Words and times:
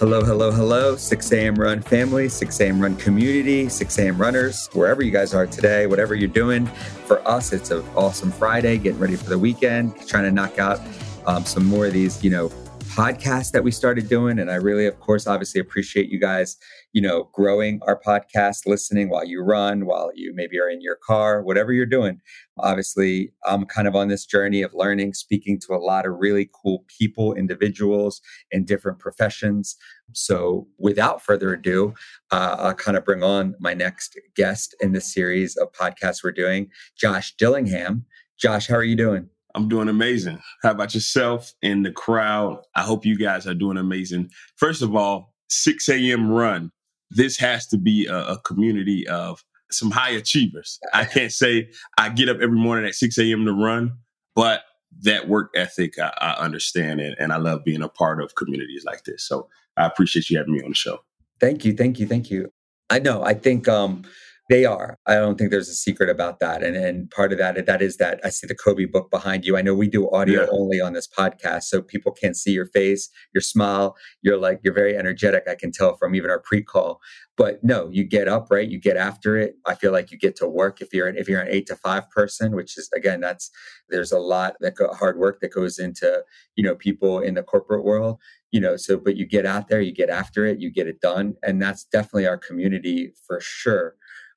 Hello, 0.00 0.24
hello, 0.24 0.50
hello, 0.50 0.96
6 0.96 1.32
a.m. 1.32 1.54
Run 1.56 1.82
family, 1.82 2.26
6 2.26 2.60
a.m. 2.60 2.80
Run 2.80 2.96
community, 2.96 3.68
6 3.68 3.98
a.m. 3.98 4.16
runners, 4.16 4.70
wherever 4.72 5.02
you 5.02 5.10
guys 5.10 5.34
are 5.34 5.46
today, 5.46 5.86
whatever 5.86 6.14
you're 6.14 6.26
doing. 6.26 6.64
For 7.04 7.20
us, 7.28 7.52
it's 7.52 7.70
an 7.70 7.84
awesome 7.94 8.32
Friday, 8.32 8.78
getting 8.78 8.98
ready 8.98 9.14
for 9.14 9.28
the 9.28 9.38
weekend, 9.38 9.94
trying 10.08 10.24
to 10.24 10.30
knock 10.30 10.58
out 10.58 10.80
um, 11.26 11.44
some 11.44 11.66
more 11.66 11.84
of 11.84 11.92
these, 11.92 12.24
you 12.24 12.30
know, 12.30 12.50
podcast 12.90 13.52
that 13.52 13.62
we 13.62 13.70
started 13.70 14.08
doing. 14.08 14.38
And 14.40 14.50
I 14.50 14.56
really, 14.56 14.84
of 14.84 14.98
course, 14.98 15.28
obviously 15.28 15.60
appreciate 15.60 16.08
you 16.10 16.18
guys, 16.18 16.56
you 16.92 17.00
know, 17.00 17.30
growing 17.32 17.80
our 17.86 17.98
podcast, 17.98 18.66
listening 18.66 19.08
while 19.08 19.24
you 19.24 19.42
run, 19.42 19.86
while 19.86 20.10
you 20.14 20.32
maybe 20.34 20.58
are 20.58 20.68
in 20.68 20.80
your 20.80 20.96
car, 20.96 21.40
whatever 21.42 21.72
you're 21.72 21.86
doing. 21.86 22.20
Obviously, 22.58 23.32
I'm 23.44 23.64
kind 23.64 23.86
of 23.86 23.94
on 23.94 24.08
this 24.08 24.26
journey 24.26 24.62
of 24.62 24.74
learning, 24.74 25.14
speaking 25.14 25.60
to 25.60 25.74
a 25.74 25.78
lot 25.78 26.04
of 26.04 26.16
really 26.18 26.50
cool 26.52 26.84
people, 26.98 27.32
individuals 27.34 28.20
in 28.50 28.64
different 28.64 28.98
professions. 28.98 29.76
So, 30.12 30.66
without 30.78 31.22
further 31.22 31.54
ado, 31.54 31.94
uh, 32.32 32.56
I'll 32.58 32.74
kind 32.74 32.96
of 32.96 33.04
bring 33.04 33.22
on 33.22 33.54
my 33.60 33.72
next 33.72 34.18
guest 34.34 34.74
in 34.80 34.92
this 34.92 35.14
series 35.14 35.56
of 35.56 35.72
podcasts 35.72 36.24
we're 36.24 36.32
doing, 36.32 36.68
Josh 36.96 37.36
Dillingham. 37.36 38.04
Josh, 38.36 38.66
how 38.66 38.74
are 38.74 38.84
you 38.84 38.96
doing? 38.96 39.28
I'm 39.54 39.68
doing 39.68 39.88
amazing. 39.88 40.40
How 40.62 40.70
about 40.70 40.94
yourself 40.94 41.52
and 41.62 41.84
the 41.84 41.92
crowd? 41.92 42.62
I 42.74 42.82
hope 42.82 43.04
you 43.04 43.18
guys 43.18 43.46
are 43.46 43.54
doing 43.54 43.76
amazing. 43.76 44.30
First 44.56 44.82
of 44.82 44.94
all, 44.94 45.34
6 45.48 45.88
a.m. 45.88 46.30
run. 46.30 46.70
This 47.10 47.36
has 47.38 47.66
to 47.68 47.78
be 47.78 48.06
a, 48.06 48.16
a 48.16 48.38
community 48.42 49.06
of 49.08 49.44
some 49.70 49.90
high 49.90 50.10
achievers. 50.10 50.78
I 50.92 51.04
can't 51.06 51.32
say 51.32 51.70
I 51.98 52.08
get 52.10 52.28
up 52.28 52.38
every 52.40 52.58
morning 52.58 52.86
at 52.86 52.94
6 52.94 53.18
a.m. 53.18 53.44
to 53.46 53.52
run, 53.52 53.92
but 54.34 54.62
that 55.02 55.28
work 55.28 55.50
ethic 55.54 55.98
I, 55.98 56.12
I 56.18 56.44
understand 56.44 57.00
it, 57.00 57.16
and 57.18 57.32
I 57.32 57.36
love 57.36 57.64
being 57.64 57.82
a 57.82 57.88
part 57.88 58.22
of 58.22 58.34
communities 58.34 58.84
like 58.84 59.04
this. 59.04 59.24
So 59.24 59.48
I 59.76 59.86
appreciate 59.86 60.30
you 60.30 60.38
having 60.38 60.54
me 60.54 60.62
on 60.62 60.70
the 60.70 60.74
show. 60.74 61.00
Thank 61.38 61.64
you, 61.64 61.72
thank 61.72 61.98
you, 61.98 62.06
thank 62.06 62.30
you. 62.30 62.52
I 62.90 62.98
know. 62.98 63.22
I 63.22 63.34
think 63.34 63.68
um, 63.68 64.02
they 64.50 64.64
are. 64.64 64.98
I 65.06 65.14
don't 65.14 65.38
think 65.38 65.52
there's 65.52 65.68
a 65.68 65.74
secret 65.74 66.10
about 66.10 66.40
that. 66.40 66.64
And 66.64 66.76
and 66.76 67.08
part 67.10 67.30
of 67.32 67.38
that 67.38 67.64
that 67.64 67.80
is 67.80 67.98
that 67.98 68.20
I 68.24 68.30
see 68.30 68.48
the 68.48 68.54
Kobe 68.54 68.84
book 68.84 69.08
behind 69.08 69.44
you. 69.44 69.56
I 69.56 69.62
know 69.62 69.74
we 69.74 69.88
do 69.88 70.10
audio 70.10 70.42
yeah. 70.42 70.48
only 70.50 70.80
on 70.80 70.92
this 70.92 71.06
podcast, 71.06 71.62
so 71.64 71.80
people 71.80 72.10
can't 72.10 72.36
see 72.36 72.50
your 72.50 72.66
face, 72.66 73.08
your 73.32 73.42
smile. 73.42 73.96
You're 74.22 74.36
like 74.36 74.58
you're 74.64 74.74
very 74.74 74.96
energetic. 74.96 75.44
I 75.48 75.54
can 75.54 75.70
tell 75.70 75.96
from 75.96 76.16
even 76.16 76.30
our 76.30 76.40
pre-call. 76.40 77.00
But 77.36 77.62
no, 77.62 77.88
you 77.90 78.02
get 78.02 78.26
up, 78.26 78.48
right? 78.50 78.68
You 78.68 78.80
get 78.80 78.96
after 78.96 79.36
it. 79.38 79.54
I 79.66 79.76
feel 79.76 79.92
like 79.92 80.10
you 80.10 80.18
get 80.18 80.34
to 80.36 80.48
work 80.48 80.82
if 80.82 80.92
you're 80.92 81.06
an, 81.06 81.16
if 81.16 81.28
you're 81.28 81.40
an 81.40 81.48
eight 81.48 81.66
to 81.68 81.76
five 81.76 82.10
person, 82.10 82.50
which 82.56 82.76
is 82.76 82.90
again 82.94 83.20
that's 83.20 83.52
there's 83.88 84.10
a 84.10 84.18
lot 84.18 84.56
that 84.60 84.74
go, 84.74 84.88
hard 84.92 85.16
work 85.16 85.40
that 85.42 85.52
goes 85.52 85.78
into 85.78 86.24
you 86.56 86.64
know 86.64 86.74
people 86.74 87.20
in 87.20 87.34
the 87.34 87.42
corporate 87.44 87.84
world 87.84 88.18
you 88.50 88.60
know 88.60 88.76
so 88.76 88.96
but 88.96 89.16
you 89.16 89.26
get 89.26 89.46
out 89.46 89.68
there 89.68 89.80
you 89.80 89.92
get 89.92 90.10
after 90.10 90.44
it 90.44 90.60
you 90.60 90.70
get 90.70 90.88
it 90.88 91.00
done 91.00 91.34
and 91.42 91.62
that's 91.62 91.84
definitely 91.84 92.26
our 92.26 92.36
community 92.36 93.12
for 93.26 93.40
sure 93.40 93.94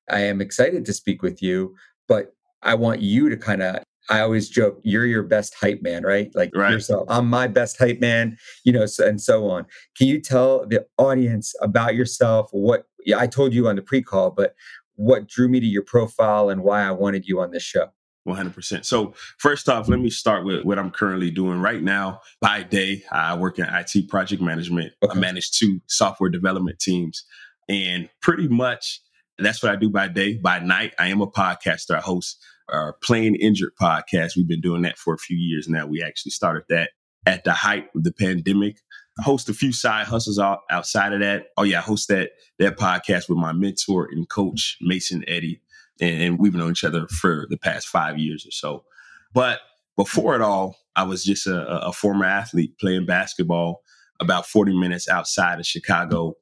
I 0.10 0.22
am 0.22 0.42
excited 0.42 0.86
to 0.86 0.94
speak 0.94 1.22
with 1.22 1.42
you, 1.42 1.76
but 2.08 2.34
I 2.62 2.76
want 2.76 3.02
you 3.02 3.30
to 3.30 3.38
kind 3.38 3.62
of 3.62 3.84
I 4.10 4.20
always 4.20 4.50
joke, 4.50 4.82
you're 4.84 5.06
your 5.06 5.24
best 5.24 5.56
hype 5.56 5.82
man, 5.82 6.04
right? 6.04 6.30
Like 6.36 6.52
right. 6.54 6.72
yourself. 6.72 7.06
I'm 7.08 7.30
my 7.30 7.48
best 7.48 7.78
hype 7.78 8.02
man, 8.02 8.38
you 8.66 8.74
know, 8.74 8.86
so, 8.86 9.08
and 9.08 9.22
so 9.22 9.50
on. 9.50 9.66
Can 9.98 10.08
you 10.08 10.20
tell 10.20 10.68
the 10.68 10.86
audience 10.98 11.54
about 11.62 11.96
yourself? 11.96 12.50
What 12.52 12.86
yeah, 13.06 13.20
I 13.20 13.28
told 13.28 13.54
you 13.54 13.68
on 13.68 13.76
the 13.76 13.82
pre-call, 13.82 14.32
but 14.32 14.56
what 14.96 15.28
drew 15.28 15.48
me 15.48 15.60
to 15.60 15.66
your 15.66 15.84
profile 15.84 16.50
and 16.50 16.64
why 16.64 16.84
I 16.84 16.92
wanted 16.92 17.26
you 17.26 17.40
on 17.40 17.52
this 17.52 17.64
show? 17.64 17.88
100%. 18.28 18.86
So, 18.86 19.14
first 19.38 19.68
off, 19.68 19.90
let 19.90 20.00
me 20.00 20.10
start 20.10 20.46
with 20.46 20.64
what 20.64 20.80
I'm 20.80 20.92
currently 20.92 21.30
doing 21.30 21.60
right 21.60 21.82
now. 21.82 22.22
By 22.40 22.64
day, 22.64 23.04
I 23.12 23.36
work 23.36 23.60
in 23.60 23.66
IT 23.66 24.08
project 24.08 24.42
management. 24.42 24.94
Okay. 25.04 25.12
I 25.12 25.20
manage 25.20 25.52
two 25.52 25.82
software 25.88 26.30
development 26.30 26.80
teams. 26.80 27.26
And 27.68 28.10
pretty 28.22 28.48
much 28.48 29.02
that's 29.40 29.64
what 29.64 29.72
I 29.72 29.76
do 29.76 29.90
by 29.90 30.08
day. 30.08 30.38
By 30.38 30.60
night, 30.60 30.94
I 31.00 31.08
am 31.08 31.22
a 31.22 31.28
podcaster. 31.28 31.96
I 31.96 32.02
host 32.02 32.40
our 32.70 32.94
Playing 33.04 33.36
Injured 33.36 33.74
podcast. 33.80 34.36
We've 34.36 34.48
been 34.48 34.62
doing 34.62 34.84
that 34.84 34.98
for 34.98 35.14
a 35.14 35.18
few 35.18 35.38
years 35.38 35.68
now. 35.68 35.86
We 35.86 36.04
actually 36.04 36.32
started 36.32 36.64
that 36.70 36.92
at 37.26 37.44
the 37.44 37.54
height 37.54 37.88
of 37.96 38.04
the 38.04 38.12
pandemic. 38.12 38.78
I 39.20 39.24
host 39.24 39.50
a 39.50 39.54
few 39.54 39.74
side 39.74 40.08
hustles 40.08 40.40
out, 40.40 40.62
outside 40.70 41.14
of 41.14 41.20
that. 41.22 41.48
Oh 41.58 41.64
yeah, 41.64 41.80
I 41.80 41.82
host 41.82 42.08
that 42.10 42.32
that 42.60 42.78
podcast 42.78 43.30
with 43.30 43.38
my 43.38 43.54
mentor 43.54 44.08
and 44.12 44.28
coach 44.30 44.78
Mason 44.82 45.24
Eddy, 45.28 45.62
and, 46.02 46.22
and 46.22 46.40
we've 46.40 46.56
known 46.56 46.72
each 46.72 46.84
other 46.84 47.08
for 47.08 47.46
the 47.50 47.58
past 47.58 47.88
five 47.88 48.18
years 48.18 48.46
or 48.46 48.52
so. 48.52 48.86
But 49.34 49.60
before 49.96 50.36
it 50.36 50.42
all, 50.42 50.78
I 50.96 51.04
was 51.04 51.24
just 51.24 51.48
a, 51.48 51.68
a 51.86 51.94
former 51.94 52.26
athlete 52.26 52.78
playing 52.80 53.06
basketball 53.06 53.82
about 54.20 54.46
40 54.46 54.80
minutes 54.80 55.10
outside 55.10 55.60
of 55.60 55.66
Chicago, 55.66 56.36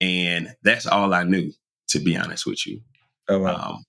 and 0.00 0.54
that's 0.62 0.86
all 0.86 1.12
I 1.14 1.24
knew 1.24 1.52
to 1.88 1.98
be 1.98 2.16
honest 2.16 2.46
with 2.46 2.66
you. 2.66 2.80
Oh, 3.28 3.40
wow. 3.40 3.70
Um, 3.70 3.84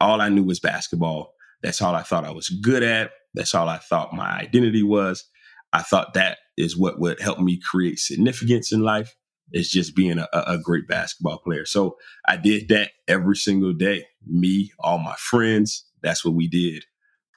all 0.00 0.20
I 0.20 0.28
knew 0.28 0.44
was 0.44 0.60
basketball. 0.60 1.32
That's 1.62 1.80
all 1.80 1.94
I 1.94 2.02
thought 2.02 2.24
I 2.24 2.30
was 2.30 2.48
good 2.48 2.82
at. 2.82 3.10
That's 3.34 3.54
all 3.54 3.68
I 3.68 3.78
thought 3.78 4.14
my 4.14 4.30
identity 4.38 4.82
was. 4.82 5.24
I 5.72 5.82
thought 5.82 6.14
that 6.14 6.38
is 6.56 6.76
what 6.76 7.00
would 7.00 7.20
help 7.20 7.38
me 7.38 7.60
create 7.60 7.98
significance 7.98 8.72
in 8.72 8.80
life 8.80 9.14
is 9.52 9.70
just 9.70 9.94
being 9.94 10.18
a, 10.18 10.28
a 10.32 10.58
great 10.58 10.88
basketball 10.88 11.38
player. 11.38 11.64
So 11.64 11.96
I 12.26 12.36
did 12.36 12.68
that 12.68 12.92
every 13.06 13.36
single 13.36 13.72
day. 13.72 14.06
Me, 14.26 14.72
all 14.80 14.98
my 14.98 15.14
friends, 15.18 15.84
that's 16.02 16.24
what 16.24 16.34
we 16.34 16.48
did. 16.48 16.84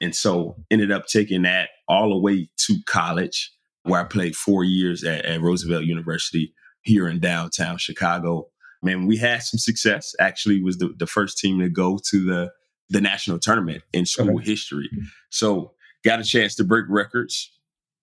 And 0.02 0.16
so 0.16 0.56
ended 0.72 0.92
up 0.92 1.08
taking 1.08 1.44
that 1.44 1.70
all 1.88 2.10
the 2.10 2.18
way 2.18 2.50
to 2.68 2.78
college 2.86 3.52
where 3.84 4.02
I 4.02 4.06
played 4.06 4.36
four 4.36 4.64
years 4.64 5.04
at, 5.04 5.26
at 5.26 5.42
Roosevelt 5.42 5.84
University 5.84 6.54
here 6.82 7.08
in 7.08 7.20
downtown 7.20 7.78
Chicago 7.78 8.48
man, 8.82 9.06
we 9.06 9.18
had 9.18 9.44
some 9.44 9.58
success. 9.58 10.16
Actually, 10.20 10.62
was 10.62 10.78
the, 10.78 10.94
the 10.98 11.08
first 11.08 11.38
team 11.38 11.60
to 11.60 11.70
go 11.70 12.00
to 12.10 12.24
the 12.24 12.52
the 12.90 13.02
national 13.02 13.38
tournament 13.38 13.84
in 13.94 14.06
school 14.06 14.38
okay. 14.38 14.50
history. 14.50 14.90
Mm-hmm. 14.92 15.06
So 15.30 15.74
got 16.04 16.20
a 16.20 16.24
chance 16.24 16.56
to 16.56 16.64
break 16.64 16.86
records 16.90 17.52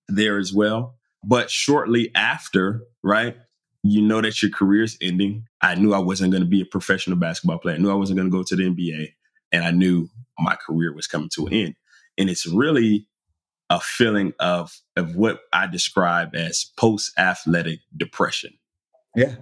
there 0.08 0.38
as 0.38 0.52
well. 0.52 0.94
But 1.24 1.50
shortly 1.50 2.12
after, 2.14 2.82
right, 3.02 3.36
you 3.82 4.00
know 4.00 4.20
that 4.20 4.40
your 4.42 4.52
career 4.52 4.84
is 4.84 4.96
ending. 5.02 5.46
I 5.60 5.74
knew 5.74 5.92
I 5.92 5.98
wasn't 5.98 6.30
going 6.30 6.44
to 6.44 6.48
be 6.48 6.60
a 6.60 6.66
professional 6.66 7.18
basketball 7.18 7.58
player. 7.58 7.74
I 7.74 7.78
knew 7.78 7.90
I 7.90 7.94
wasn't 7.94 8.18
going 8.18 8.30
to 8.30 8.36
go 8.36 8.44
to 8.44 8.54
the 8.54 8.62
NBA. 8.62 9.08
And 9.50 9.64
I 9.64 9.72
knew 9.72 10.08
my 10.38 10.56
career 10.56 10.94
was 10.94 11.08
coming 11.08 11.30
to 11.34 11.46
an 11.46 11.52
end. 11.52 11.74
And 12.16 12.30
it's 12.30 12.46
really 12.46 13.08
a 13.70 13.80
feeling 13.80 14.32
of 14.38 14.72
of 14.96 15.16
what 15.16 15.40
I 15.52 15.66
describe 15.66 16.36
as 16.36 16.70
post 16.78 17.12
athletic 17.18 17.80
depression. 17.96 18.52
Yeah 19.16 19.34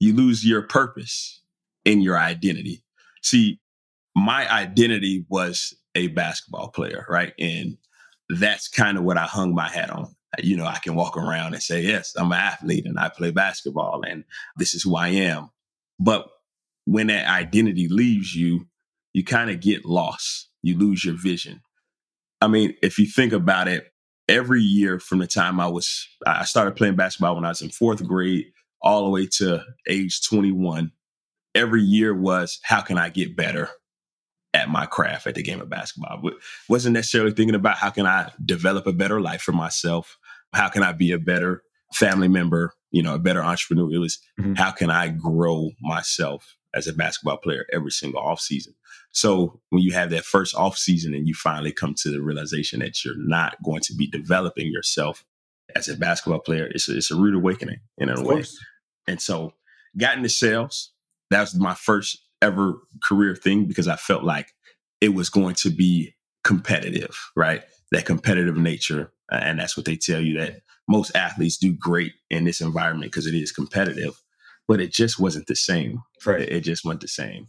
you 0.00 0.14
lose 0.14 0.44
your 0.44 0.62
purpose 0.62 1.42
in 1.84 2.00
your 2.00 2.18
identity. 2.18 2.82
See, 3.22 3.60
my 4.16 4.50
identity 4.50 5.24
was 5.28 5.74
a 5.94 6.08
basketball 6.08 6.68
player, 6.68 7.06
right? 7.08 7.32
And 7.38 7.76
that's 8.28 8.68
kind 8.68 8.98
of 8.98 9.04
what 9.04 9.18
I 9.18 9.24
hung 9.24 9.54
my 9.54 9.68
hat 9.68 9.90
on. 9.90 10.14
You 10.42 10.56
know, 10.56 10.64
I 10.64 10.78
can 10.78 10.94
walk 10.94 11.16
around 11.16 11.54
and 11.54 11.62
say, 11.62 11.82
yes, 11.82 12.14
I'm 12.16 12.32
an 12.32 12.38
athlete 12.38 12.86
and 12.86 12.98
I 12.98 13.08
play 13.08 13.30
basketball 13.30 14.02
and 14.06 14.24
this 14.56 14.74
is 14.74 14.82
who 14.82 14.96
I 14.96 15.08
am. 15.08 15.50
But 15.98 16.28
when 16.86 17.08
that 17.08 17.26
identity 17.26 17.88
leaves 17.88 18.34
you, 18.34 18.66
you 19.12 19.24
kind 19.24 19.50
of 19.50 19.60
get 19.60 19.84
lost. 19.84 20.48
You 20.62 20.78
lose 20.78 21.04
your 21.04 21.16
vision. 21.16 21.60
I 22.40 22.46
mean, 22.46 22.74
if 22.82 22.98
you 22.98 23.06
think 23.06 23.32
about 23.32 23.68
it, 23.68 23.92
every 24.28 24.62
year 24.62 25.00
from 25.00 25.18
the 25.18 25.26
time 25.26 25.58
I 25.58 25.66
was, 25.66 26.06
I 26.24 26.44
started 26.44 26.76
playing 26.76 26.96
basketball 26.96 27.34
when 27.34 27.44
I 27.44 27.48
was 27.48 27.62
in 27.62 27.70
fourth 27.70 28.06
grade 28.06 28.46
all 28.82 29.04
the 29.04 29.10
way 29.10 29.26
to 29.38 29.62
age 29.88 30.22
21, 30.22 30.92
every 31.54 31.82
year 31.82 32.14
was 32.14 32.58
how 32.62 32.80
can 32.80 32.98
I 32.98 33.08
get 33.08 33.36
better 33.36 33.70
at 34.54 34.68
my 34.68 34.86
craft 34.86 35.26
at 35.26 35.34
the 35.34 35.42
game 35.42 35.60
of 35.60 35.68
basketball. 35.68 36.18
But 36.22 36.34
wasn't 36.68 36.94
necessarily 36.94 37.32
thinking 37.32 37.54
about 37.54 37.76
how 37.76 37.90
can 37.90 38.06
I 38.06 38.30
develop 38.44 38.86
a 38.86 38.92
better 38.92 39.20
life 39.20 39.42
for 39.42 39.52
myself? 39.52 40.18
How 40.52 40.68
can 40.68 40.82
I 40.82 40.92
be 40.92 41.12
a 41.12 41.18
better 41.18 41.62
family 41.94 42.28
member, 42.28 42.74
you 42.90 43.02
know, 43.02 43.14
a 43.14 43.18
better 43.18 43.42
entrepreneur? 43.42 43.92
It 43.92 43.98
was 43.98 44.18
mm-hmm. 44.38 44.54
how 44.54 44.72
can 44.72 44.90
I 44.90 45.08
grow 45.08 45.70
myself 45.80 46.56
as 46.74 46.86
a 46.86 46.92
basketball 46.92 47.36
player 47.36 47.66
every 47.72 47.90
single 47.90 48.20
off 48.20 48.40
season. 48.40 48.74
So 49.12 49.60
when 49.70 49.82
you 49.82 49.92
have 49.92 50.10
that 50.10 50.24
first 50.24 50.54
off 50.54 50.78
season 50.78 51.14
and 51.14 51.26
you 51.26 51.34
finally 51.34 51.72
come 51.72 51.94
to 51.98 52.10
the 52.10 52.22
realization 52.22 52.80
that 52.80 53.04
you're 53.04 53.18
not 53.18 53.56
going 53.64 53.80
to 53.82 53.94
be 53.94 54.06
developing 54.06 54.68
yourself 54.68 55.24
as 55.74 55.88
a 55.88 55.96
basketball 55.96 56.38
player, 56.38 56.68
it's 56.72 56.88
a, 56.88 56.96
it's 56.96 57.10
a 57.10 57.16
rude 57.16 57.34
awakening 57.34 57.80
in 57.98 58.08
a 58.08 58.22
way. 58.22 58.44
And 59.10 59.20
so 59.20 59.54
got 59.98 60.16
into 60.16 60.28
sales. 60.28 60.92
That 61.30 61.40
was 61.40 61.54
my 61.56 61.74
first 61.74 62.16
ever 62.40 62.74
career 63.02 63.34
thing 63.34 63.66
because 63.66 63.88
I 63.88 63.96
felt 63.96 64.22
like 64.22 64.52
it 65.00 65.14
was 65.14 65.28
going 65.28 65.56
to 65.56 65.70
be 65.70 66.14
competitive, 66.44 67.16
right? 67.36 67.62
That 67.90 68.06
competitive 68.06 68.56
nature. 68.56 69.12
Uh, 69.32 69.40
and 69.42 69.58
that's 69.58 69.76
what 69.76 69.86
they 69.86 69.96
tell 69.96 70.20
you 70.20 70.38
that 70.38 70.60
most 70.88 71.14
athletes 71.16 71.58
do 71.58 71.72
great 71.72 72.12
in 72.30 72.44
this 72.44 72.60
environment 72.60 73.10
because 73.10 73.26
it 73.26 73.34
is 73.34 73.50
competitive, 73.52 74.22
but 74.68 74.80
it 74.80 74.92
just 74.92 75.18
wasn't 75.18 75.48
the 75.48 75.56
same. 75.56 76.02
Right. 76.24 76.40
It, 76.40 76.60
just 76.60 76.84
wasn't 76.84 77.02
the 77.02 77.08
same. 77.08 77.48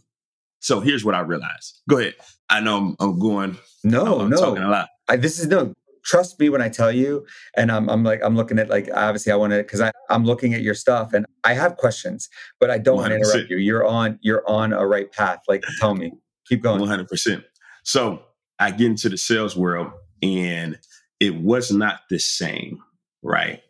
So 0.60 0.80
here's 0.80 1.04
what 1.04 1.14
I 1.14 1.20
realized. 1.20 1.80
Go 1.88 1.98
ahead. 1.98 2.14
I 2.50 2.60
know 2.60 2.76
I'm, 2.78 2.96
I'm 2.98 3.18
going. 3.18 3.56
No, 3.84 4.20
I'm, 4.20 4.30
no. 4.30 4.36
talking 4.36 4.62
a 4.62 4.68
lot. 4.68 4.88
I, 5.08 5.16
this 5.16 5.38
is 5.38 5.46
no. 5.46 5.74
Trust 6.04 6.38
me 6.38 6.48
when 6.48 6.62
I 6.62 6.68
tell 6.68 6.92
you. 6.92 7.26
And 7.56 7.70
I'm, 7.70 7.88
I'm 7.88 8.04
like, 8.04 8.20
I'm 8.22 8.36
looking 8.36 8.58
at 8.58 8.68
like, 8.68 8.88
obviously 8.94 9.32
I 9.32 9.36
want 9.36 9.52
to, 9.52 9.58
because 9.58 9.82
I'm 10.10 10.24
looking 10.24 10.54
at 10.54 10.62
your 10.62 10.74
stuff 10.74 11.12
and 11.12 11.26
I 11.44 11.54
have 11.54 11.76
questions, 11.76 12.28
but 12.60 12.70
I 12.70 12.78
don't 12.78 12.96
want 12.96 13.10
to 13.10 13.16
interrupt 13.16 13.50
you. 13.50 13.58
You're 13.58 13.86
on, 13.86 14.18
you're 14.22 14.48
on 14.48 14.72
a 14.72 14.86
right 14.86 15.10
path. 15.12 15.40
Like, 15.48 15.62
tell 15.80 15.94
me, 15.94 16.12
keep 16.46 16.62
going. 16.62 16.80
100%. 16.80 17.44
So 17.84 18.22
I 18.58 18.70
get 18.70 18.86
into 18.86 19.08
the 19.08 19.18
sales 19.18 19.56
world 19.56 19.90
and 20.22 20.78
it 21.20 21.36
was 21.36 21.72
not 21.72 22.00
the 22.10 22.18
same, 22.18 22.78
right? 23.22 23.60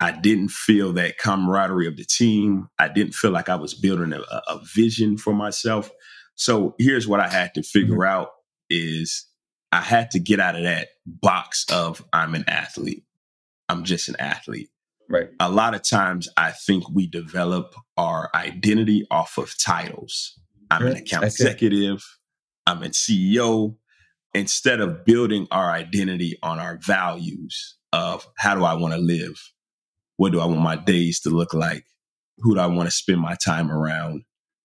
I 0.00 0.12
didn't 0.12 0.50
feel 0.50 0.92
that 0.94 1.18
camaraderie 1.18 1.86
of 1.86 1.96
the 1.96 2.04
team. 2.04 2.68
I 2.78 2.88
didn't 2.88 3.14
feel 3.14 3.30
like 3.30 3.48
I 3.48 3.54
was 3.56 3.72
building 3.72 4.12
a, 4.12 4.20
a 4.20 4.60
vision 4.74 5.16
for 5.16 5.32
myself. 5.32 5.90
So 6.34 6.74
here's 6.78 7.08
what 7.08 7.20
I 7.20 7.28
had 7.28 7.54
to 7.54 7.62
figure 7.62 7.96
mm-hmm. 7.96 8.14
out 8.14 8.28
is 8.68 9.26
I 9.72 9.80
had 9.80 10.10
to 10.12 10.18
get 10.18 10.40
out 10.40 10.56
of 10.56 10.62
that 10.62 10.88
box 11.06 11.66
of 11.70 12.04
I'm 12.12 12.34
an 12.34 12.44
athlete. 12.48 13.04
I'm 13.68 13.84
just 13.84 14.08
an 14.08 14.16
athlete. 14.18 14.70
Right. 15.08 15.28
A 15.38 15.50
lot 15.50 15.74
of 15.74 15.82
times 15.82 16.28
I 16.36 16.52
think 16.52 16.88
we 16.90 17.06
develop 17.06 17.74
our 17.96 18.30
identity 18.34 19.06
off 19.10 19.38
of 19.38 19.56
titles. 19.58 20.38
I'm 20.70 20.82
right. 20.82 20.92
an 20.92 20.98
account 20.98 21.22
That's 21.22 21.40
executive. 21.40 21.98
It. 21.98 22.70
I'm 22.70 22.82
a 22.82 22.88
CEO. 22.88 23.76
Instead 24.34 24.80
of 24.80 25.04
building 25.04 25.46
our 25.50 25.70
identity 25.70 26.38
on 26.42 26.58
our 26.58 26.78
values 26.82 27.76
of 27.92 28.26
how 28.36 28.54
do 28.54 28.64
I 28.64 28.74
want 28.74 28.92
to 28.94 29.00
live? 29.00 29.40
What 30.16 30.32
do 30.32 30.40
I 30.40 30.46
want 30.46 30.60
my 30.60 30.76
days 30.76 31.20
to 31.20 31.30
look 31.30 31.54
like? 31.54 31.84
Who 32.38 32.54
do 32.54 32.60
I 32.60 32.66
want 32.66 32.86
to 32.88 32.94
spend 32.94 33.20
my 33.20 33.34
time 33.34 33.70
around? 33.70 34.24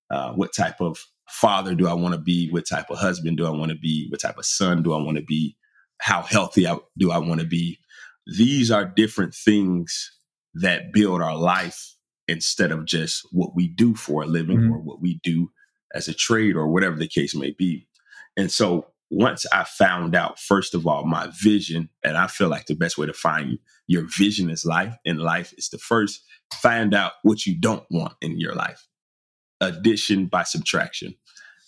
Uh, 0.10 0.34
what 0.34 0.54
type 0.54 0.82
of 0.82 0.98
father 1.32 1.76
do 1.76 1.88
I 1.88 1.94
want 1.94 2.14
to 2.14 2.20
be? 2.20 2.50
What 2.50 2.68
type 2.68 2.90
of 2.90 3.00
husband 3.00 3.38
do 3.38 3.46
I 3.46 3.50
want 3.50 3.72
to 3.72 3.78
be? 3.78 4.08
What 4.10 4.22
type 4.22 4.38
of 4.38 4.46
son 4.46 4.84
do 4.84 4.94
I 4.94 5.02
want 5.02 5.18
to 5.18 5.24
be? 5.24 5.56
How 6.00 6.22
healthy 6.22 6.68
do 6.98 7.12
I 7.12 7.18
want 7.18 7.42
to 7.42 7.48
be? 7.48 7.80
These 8.26 8.72
are 8.72 8.86
different 8.86 9.34
things 9.34 10.12
that 10.54 10.94
build 10.94 11.22
our 11.22 11.36
life 11.36 11.96
instead 12.28 12.72
of 12.72 12.86
just 12.86 13.28
what 13.32 13.56
we 13.56 13.68
do 13.68 13.96
for 13.96 14.24
a 14.24 14.28
living 14.28 14.58
mm-hmm. 14.58 14.74
or 14.74 14.80
what 14.80 15.02
we 15.02 15.20
do 15.24 15.50
as 15.94 16.08
a 16.08 16.14
trade 16.14 16.56
or 16.56 16.68
whatever 16.68 16.96
the 16.96 17.08
case 17.08 17.36
may 17.36 17.52
be. 17.52 17.88
And 18.38 18.52
so 18.52 18.88
once 19.10 19.46
I 19.52 19.66
found 19.66 20.16
out, 20.16 20.40
first 20.40 20.74
of 20.74 20.88
all, 20.88 21.06
my 21.06 21.28
vision, 21.42 21.90
and 22.04 22.18
I 22.18 22.28
feel 22.28 22.48
like 22.48 22.68
the 22.68 22.76
best 22.76 22.98
way 22.98 23.08
to 23.08 23.14
find 23.14 23.60
your 23.88 24.04
vision 24.04 24.50
is 24.50 24.66
life 24.66 24.96
in 25.04 25.18
life 25.18 25.54
is 25.58 25.68
to 25.70 25.78
first 25.78 26.24
find 26.54 26.94
out 26.94 27.14
what 27.24 27.46
you 27.46 27.60
don't 27.60 27.86
want 27.92 28.14
in 28.22 28.40
your 28.40 28.56
life 28.56 28.88
addition 29.62 30.26
by 30.26 30.44
subtraction. 30.44 31.16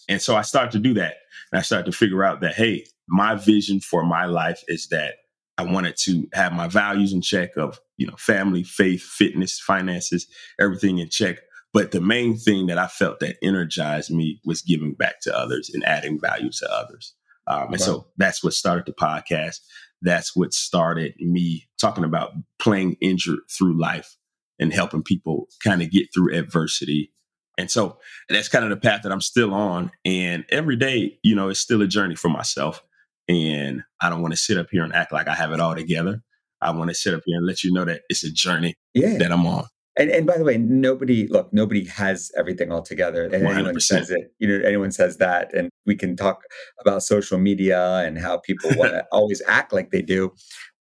And 0.10 0.22
so 0.22 0.36
I 0.36 0.42
started 0.42 0.72
to 0.74 0.80
do 0.80 0.94
that. 0.96 1.16
And 1.52 1.60
I 1.60 1.62
started 1.62 1.90
to 1.92 1.98
figure 1.98 2.24
out 2.24 2.42
that, 2.42 2.56
hey, 2.56 2.86
my 3.08 3.36
vision 3.36 3.80
for 3.80 4.04
my 4.04 4.26
life 4.26 4.64
is 4.68 4.88
that 4.88 5.16
I 5.58 5.64
wanted 5.64 5.96
to 6.04 6.28
have 6.34 6.52
my 6.52 6.68
values 6.68 7.14
in 7.14 7.22
check 7.22 7.56
of, 7.58 7.80
you 7.98 8.08
know, 8.08 8.16
family, 8.18 8.64
faith, 8.64 9.04
fitness, 9.04 9.60
finances, 9.60 10.28
everything 10.60 10.98
in 10.98 11.10
check. 11.10 11.38
But 11.74 11.92
the 11.92 12.02
main 12.02 12.38
thing 12.38 12.68
that 12.68 12.78
I 12.78 12.88
felt 12.88 13.20
that 13.20 13.38
energized 13.44 14.12
me 14.12 14.40
was 14.46 14.62
giving 14.62 14.94
back 14.94 15.22
to 15.22 15.38
others 15.38 15.70
and 15.74 15.84
adding 15.86 16.20
value 16.20 16.52
to 16.52 16.72
others. 16.72 17.14
Um, 17.48 17.64
and 17.64 17.72
wow. 17.72 17.78
so 17.78 18.08
that's 18.18 18.44
what 18.44 18.54
started 18.54 18.86
the 18.86 18.94
podcast. 18.94 19.60
That's 20.02 20.36
what 20.36 20.54
started 20.54 21.14
me 21.20 21.68
talking 21.80 22.04
about 22.04 22.34
playing 22.60 22.98
injured 23.02 23.40
through 23.50 23.80
life 23.80 24.18
and 24.60 24.74
helping 24.74 25.04
people 25.04 25.48
kind 25.64 25.82
of 25.82 25.92
get 25.92 26.08
through 26.14 26.36
adversity 26.36 27.12
and 27.58 27.70
so 27.70 27.98
that's 28.30 28.48
kind 28.48 28.64
of 28.64 28.72
the 28.72 28.78
path 28.78 29.04
that 29.04 29.12
I'm 29.12 29.22
still 29.22 29.54
on. 29.54 29.92
And 30.06 30.46
every 30.50 30.76
day, 30.76 31.20
you 31.24 31.36
know, 31.36 31.50
it's 31.50 31.60
still 31.60 31.82
a 31.82 31.88
journey 31.88 32.16
for 32.16 32.30
myself. 32.30 32.84
And 33.30 33.84
I 34.02 34.10
don't 34.10 34.22
want 34.22 34.34
to 34.34 34.40
sit 34.40 34.58
up 34.58 34.68
here 34.72 34.84
and 34.84 34.94
act 34.94 35.12
like 35.12 35.28
I 35.28 35.36
have 35.36 35.52
it 35.52 35.60
all 35.60 35.76
together. 35.76 36.22
I 36.62 36.72
want 36.72 36.90
to 36.90 36.96
sit 36.96 37.14
up 37.14 37.22
here 37.26 37.38
and 37.38 37.46
let 37.46 37.64
you 37.64 37.72
know 37.72 37.86
that 37.86 38.02
it's 38.10 38.24
a 38.24 38.32
journey 38.32 38.74
yeah. 38.94 39.18
that 39.18 39.32
I'm 39.32 39.46
on. 39.46 39.66
And, 39.96 40.10
and 40.10 40.26
by 40.26 40.38
the 40.38 40.44
way, 40.44 40.58
nobody 40.58 41.28
look, 41.28 41.54
nobody 41.54 41.86
has 41.86 42.32
everything 42.36 42.72
all 42.72 42.82
together. 42.82 43.26
And 43.26 43.46
100%. 43.46 43.54
anyone 43.54 43.80
says 43.80 44.10
it, 44.10 44.34
you 44.40 44.48
know, 44.48 44.66
anyone 44.66 44.92
says 44.92 45.18
that. 45.18 45.54
And 45.54 45.70
we 45.86 45.96
can 45.96 46.16
talk 46.16 46.42
about 46.80 47.04
social 47.04 47.38
media 47.38 47.98
and 47.98 48.18
how 48.18 48.38
people 48.38 48.72
want 48.76 48.92
to 48.94 49.06
always 49.12 49.42
act 49.48 49.72
like 49.72 49.92
they 49.92 50.02
do. 50.02 50.34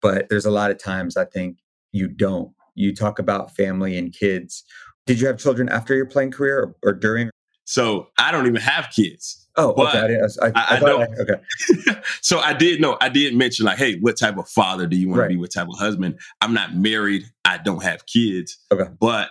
But 0.01 0.29
there's 0.29 0.45
a 0.45 0.51
lot 0.51 0.71
of 0.71 0.81
times 0.81 1.17
I 1.17 1.25
think 1.25 1.57
you 1.91 2.07
don't. 2.07 2.53
You 2.75 2.95
talk 2.95 3.19
about 3.19 3.53
family 3.53 3.97
and 3.97 4.13
kids 4.13 4.63
did 5.05 5.19
you 5.19 5.27
have 5.27 5.37
children 5.37 5.69
after 5.69 5.95
your 5.95 6.05
playing 6.05 6.31
career 6.31 6.59
or, 6.59 6.75
or 6.89 6.93
during? 6.93 7.29
So 7.65 8.07
I 8.17 8.31
don't 8.31 8.47
even 8.47 8.61
have 8.61 8.89
kids. 8.95 9.47
Oh, 9.57 9.71
okay. 9.71 10.17
I, 10.41 10.47
I, 10.47 10.51
I, 10.55 10.77
I 10.77 10.79
don't. 10.79 11.19
okay. 11.19 12.01
so 12.21 12.39
I 12.39 12.53
did 12.53 12.79
know. 12.79 12.97
I 13.01 13.09
did 13.09 13.35
mention 13.35 13.65
like, 13.65 13.77
hey, 13.77 13.99
what 13.99 14.17
type 14.17 14.37
of 14.37 14.47
father 14.47 14.87
do 14.87 14.95
you 14.95 15.09
want 15.09 15.19
right. 15.19 15.27
to 15.27 15.33
be? 15.33 15.37
What 15.37 15.51
type 15.51 15.67
of 15.67 15.77
husband? 15.77 16.19
I'm 16.39 16.53
not 16.53 16.75
married. 16.75 17.25
I 17.43 17.57
don't 17.57 17.83
have 17.83 18.05
kids. 18.05 18.57
Okay. 18.71 18.89
But 18.99 19.29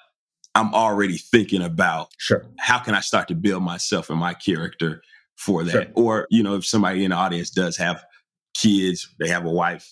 I'm 0.54 0.74
already 0.74 1.16
thinking 1.16 1.62
about 1.62 2.08
sure 2.18 2.46
how 2.58 2.78
can 2.78 2.94
I 2.94 3.00
start 3.00 3.28
to 3.28 3.34
build 3.34 3.62
myself 3.62 4.10
and 4.10 4.18
my 4.18 4.34
character 4.34 5.02
for 5.36 5.64
that. 5.64 5.72
Sure. 5.72 5.86
Or 5.94 6.26
you 6.30 6.42
know, 6.42 6.56
if 6.56 6.66
somebody 6.66 7.04
in 7.04 7.10
the 7.10 7.16
audience 7.16 7.50
does 7.50 7.76
have 7.78 8.04
kids, 8.54 9.08
they 9.18 9.28
have 9.28 9.46
a 9.46 9.50
wife. 9.50 9.90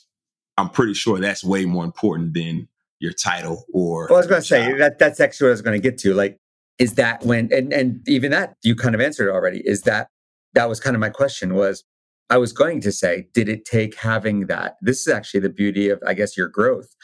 I'm 0.58 0.68
pretty 0.68 0.94
sure 0.94 1.20
that's 1.20 1.44
way 1.44 1.64
more 1.64 1.84
important 1.84 2.34
than 2.34 2.68
your 3.00 3.12
title 3.12 3.64
or 3.72 4.06
well, 4.08 4.16
I 4.16 4.20
was 4.20 4.26
going 4.26 4.40
to 4.40 4.46
say 4.46 4.76
that 4.78 4.98
that's 4.98 5.20
actually 5.20 5.46
what 5.46 5.50
I 5.50 5.52
was 5.52 5.62
going 5.62 5.80
to 5.80 5.88
get 5.90 5.98
to. 5.98 6.14
Like, 6.14 6.38
is 6.78 6.94
that 6.94 7.24
when 7.24 7.52
and 7.52 7.72
and 7.72 8.06
even 8.08 8.30
that 8.30 8.54
you 8.62 8.74
kind 8.74 8.94
of 8.94 9.00
answered 9.00 9.30
already. 9.30 9.62
Is 9.64 9.82
that 9.82 10.08
that 10.54 10.68
was 10.68 10.80
kind 10.80 10.96
of 10.96 11.00
my 11.00 11.10
question 11.10 11.54
was 11.54 11.84
I 12.30 12.36
was 12.36 12.52
going 12.52 12.80
to 12.82 12.92
say, 12.92 13.26
did 13.32 13.48
it 13.48 13.64
take 13.64 13.94
having 13.94 14.46
that? 14.46 14.76
This 14.82 15.00
is 15.00 15.08
actually 15.08 15.40
the 15.40 15.48
beauty 15.48 15.88
of, 15.88 16.02
I 16.06 16.12
guess, 16.12 16.36
your 16.36 16.48
growth. 16.48 16.94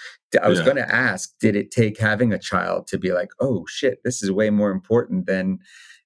I 0.42 0.48
was 0.48 0.58
yeah. 0.58 0.64
going 0.66 0.76
to 0.76 0.94
ask, 0.94 1.32
did 1.40 1.56
it 1.56 1.70
take 1.70 1.98
having 1.98 2.32
a 2.32 2.38
child 2.38 2.86
to 2.88 2.98
be 2.98 3.12
like, 3.12 3.30
oh 3.40 3.64
shit, 3.66 4.00
this 4.04 4.22
is 4.22 4.30
way 4.30 4.50
more 4.50 4.70
important 4.70 5.26
than 5.26 5.60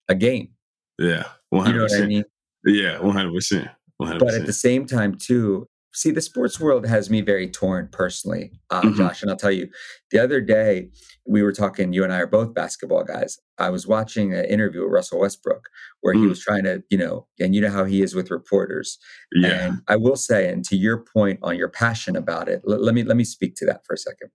a 0.09 0.15
game? 0.15 0.51
Yeah, 0.99 1.25
100%. 1.53 1.67
You 1.67 1.73
know 1.73 1.83
what 1.83 2.03
I 2.03 2.07
mean? 2.07 2.25
Yeah, 2.65 2.99
100%. 2.99 3.71
100%. 4.01 4.19
But 4.21 4.35
at 4.35 4.47
the 4.47 4.53
same 4.53 4.87
time, 4.87 5.17
too, 5.17 5.69
see 5.93 6.11
the 6.11 6.21
sports 6.21 6.61
world 6.61 6.87
has 6.87 7.09
me 7.09 7.21
very 7.21 7.49
torn 7.49 7.89
personally 7.91 8.53
uh, 8.71 8.83
mm-hmm. 8.83 8.97
josh 8.97 9.23
and 9.23 9.31
i'll 9.31 9.37
tell 9.37 9.53
you 9.53 9.69
the 10.11 10.19
other 10.19 10.41
day 10.41 10.89
we 11.27 11.43
were 11.43 11.53
talking 11.53 11.93
you 11.93 12.05
and 12.05 12.13
i 12.13 12.19
are 12.19 12.27
both 12.27 12.55
basketball 12.55 13.05
guys 13.05 13.39
i 13.59 13.71
was 13.71 13.87
watching 13.87 14.35
an 14.35 14.45
interview 14.45 14.83
with 14.83 14.93
russell 14.93 15.21
westbrook 15.21 15.69
where 16.01 16.15
mm. 16.15 16.21
he 16.21 16.27
was 16.27 16.41
trying 16.41 16.65
to 16.65 16.83
you 16.91 16.99
know 16.99 17.27
and 17.41 17.55
you 17.55 17.61
know 17.61 17.71
how 17.71 17.85
he 17.85 18.03
is 18.03 18.15
with 18.15 18.31
reporters 18.31 18.99
yeah. 19.33 19.49
and 19.49 19.83
i 19.89 19.97
will 19.97 20.17
say 20.17 20.51
and 20.51 20.65
to 20.65 20.77
your 20.77 20.99
point 20.99 21.39
on 21.43 21.57
your 21.57 21.69
passion 21.69 22.17
about 22.17 22.49
it 22.49 22.63
l- 22.69 22.83
let 22.83 22.95
me 22.95 23.03
let 23.03 23.17
me 23.17 23.25
speak 23.25 23.55
to 23.55 23.65
that 23.65 23.85
for 23.87 23.95
a 23.95 23.99
second 23.99 24.31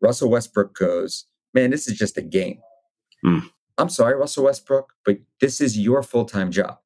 russell 0.00 0.30
westbrook 0.30 0.74
goes 0.74 1.26
man 1.52 1.70
this 1.70 1.86
is 1.86 1.96
just 1.96 2.16
a 2.16 2.22
game 2.22 2.58
mm. 3.24 3.42
i'm 3.78 3.90
sorry 3.90 4.14
russell 4.14 4.44
westbrook 4.44 4.92
but 5.04 5.18
this 5.40 5.60
is 5.60 5.78
your 5.78 6.02
full-time 6.02 6.50
job 6.50 6.78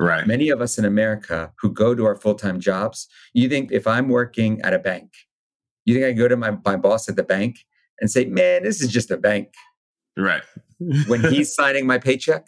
Right. 0.00 0.26
Many 0.26 0.48
of 0.48 0.62
us 0.62 0.78
in 0.78 0.86
America 0.86 1.52
who 1.60 1.70
go 1.70 1.94
to 1.94 2.06
our 2.06 2.16
full 2.16 2.34
time 2.34 2.58
jobs, 2.58 3.06
you 3.34 3.48
think 3.50 3.70
if 3.70 3.86
I'm 3.86 4.08
working 4.08 4.60
at 4.62 4.72
a 4.72 4.78
bank, 4.78 5.12
you 5.84 5.94
think 5.94 6.06
I 6.06 6.12
go 6.12 6.26
to 6.26 6.36
my, 6.36 6.56
my 6.64 6.76
boss 6.76 7.08
at 7.08 7.16
the 7.16 7.22
bank 7.22 7.58
and 8.00 8.10
say, 8.10 8.24
man, 8.24 8.62
this 8.62 8.80
is 8.80 8.90
just 8.90 9.10
a 9.10 9.18
bank. 9.18 9.52
Right. 10.16 10.42
when 11.06 11.20
he's 11.20 11.54
signing 11.60 11.86
my 11.86 11.98
paycheck. 11.98 12.46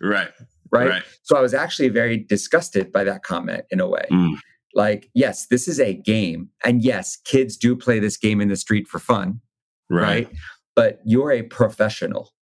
Right. 0.00 0.30
right. 0.72 0.88
Right. 0.88 1.02
So 1.22 1.36
I 1.36 1.40
was 1.40 1.52
actually 1.52 1.90
very 1.90 2.16
disgusted 2.16 2.90
by 2.92 3.04
that 3.04 3.22
comment 3.22 3.64
in 3.70 3.80
a 3.80 3.86
way. 3.86 4.06
Mm. 4.10 4.38
Like, 4.74 5.10
yes, 5.14 5.46
this 5.46 5.68
is 5.68 5.78
a 5.78 5.94
game. 5.94 6.48
And 6.64 6.82
yes, 6.82 7.16
kids 7.24 7.56
do 7.56 7.76
play 7.76 7.98
this 7.98 8.16
game 8.16 8.40
in 8.40 8.48
the 8.48 8.56
street 8.56 8.88
for 8.88 8.98
fun. 8.98 9.40
Right. 9.90 10.02
right? 10.02 10.28
But 10.74 11.00
you're 11.04 11.30
a 11.30 11.42
professional. 11.42 12.32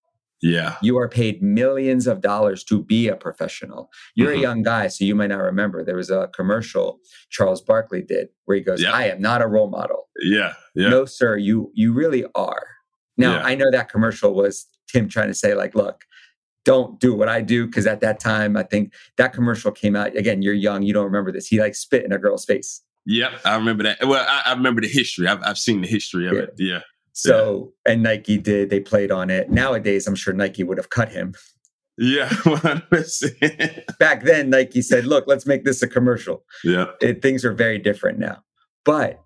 Yeah. 0.44 0.76
You 0.82 0.98
are 0.98 1.08
paid 1.08 1.42
millions 1.42 2.06
of 2.06 2.20
dollars 2.20 2.62
to 2.64 2.82
be 2.82 3.08
a 3.08 3.16
professional. 3.16 3.90
You're 4.14 4.28
mm-hmm. 4.28 4.38
a 4.38 4.42
young 4.42 4.62
guy, 4.62 4.88
so 4.88 5.02
you 5.02 5.14
might 5.14 5.28
not 5.28 5.40
remember. 5.40 5.82
There 5.82 5.96
was 5.96 6.10
a 6.10 6.28
commercial 6.34 6.98
Charles 7.30 7.62
Barkley 7.62 8.02
did 8.02 8.28
where 8.44 8.58
he 8.58 8.62
goes, 8.62 8.82
yeah. 8.82 8.92
I 8.92 9.04
am 9.04 9.22
not 9.22 9.40
a 9.40 9.46
role 9.46 9.70
model. 9.70 10.10
Yeah. 10.22 10.52
Yeah. 10.74 10.90
No, 10.90 11.06
sir, 11.06 11.38
you 11.38 11.72
you 11.72 11.94
really 11.94 12.26
are. 12.34 12.66
Now, 13.16 13.36
yeah. 13.36 13.46
I 13.46 13.54
know 13.54 13.70
that 13.72 13.88
commercial 13.88 14.34
was 14.34 14.66
Tim 14.86 15.08
trying 15.08 15.28
to 15.28 15.34
say, 15.34 15.54
like, 15.54 15.74
look, 15.74 16.04
don't 16.66 17.00
do 17.00 17.14
what 17.14 17.30
I 17.30 17.40
do. 17.40 17.66
Cause 17.70 17.86
at 17.86 18.00
that 18.00 18.20
time, 18.20 18.54
I 18.54 18.64
think 18.64 18.92
that 19.16 19.32
commercial 19.32 19.72
came 19.72 19.96
out. 19.96 20.14
Again, 20.14 20.42
you're 20.42 20.52
young, 20.52 20.82
you 20.82 20.92
don't 20.92 21.06
remember 21.06 21.32
this. 21.32 21.46
He 21.46 21.58
like 21.58 21.74
spit 21.74 22.04
in 22.04 22.12
a 22.12 22.18
girl's 22.18 22.44
face. 22.44 22.82
Yep, 23.06 23.32
I 23.46 23.56
remember 23.56 23.84
that. 23.84 24.06
Well, 24.06 24.26
I, 24.28 24.50
I 24.50 24.52
remember 24.52 24.82
the 24.82 24.88
history. 24.88 25.26
I've, 25.26 25.42
I've 25.42 25.58
seen 25.58 25.80
the 25.80 25.88
history 25.88 26.26
of 26.26 26.34
yeah. 26.34 26.40
it. 26.40 26.54
Yeah. 26.58 26.80
So, 27.14 27.73
yeah. 27.87 27.92
and 27.92 28.02
Nike 28.02 28.38
did, 28.38 28.71
they 28.71 28.80
played 28.80 29.11
on 29.12 29.30
it. 29.30 29.49
Nowadays, 29.49 30.06
I'm 30.06 30.16
sure 30.16 30.35
Nike 30.35 30.64
would 30.64 30.78
have 30.78 30.90
cut 30.90 31.11
him. 31.11 31.35
Yeah, 31.97 32.28
100%. 32.28 33.99
Back 33.99 34.25
then, 34.25 34.50
Nike 34.50 34.83
said, 34.83 35.06
look, 35.06 35.25
let's 35.28 35.47
make 35.47 35.64
this 35.64 35.80
a 35.80 35.88
commercial. 35.88 36.44
Yeah. 36.64 36.87
It, 37.00 37.23
things 37.23 37.44
are 37.44 37.52
very 37.52 37.78
different 37.78 38.18
now. 38.18 38.42
But, 38.85 39.23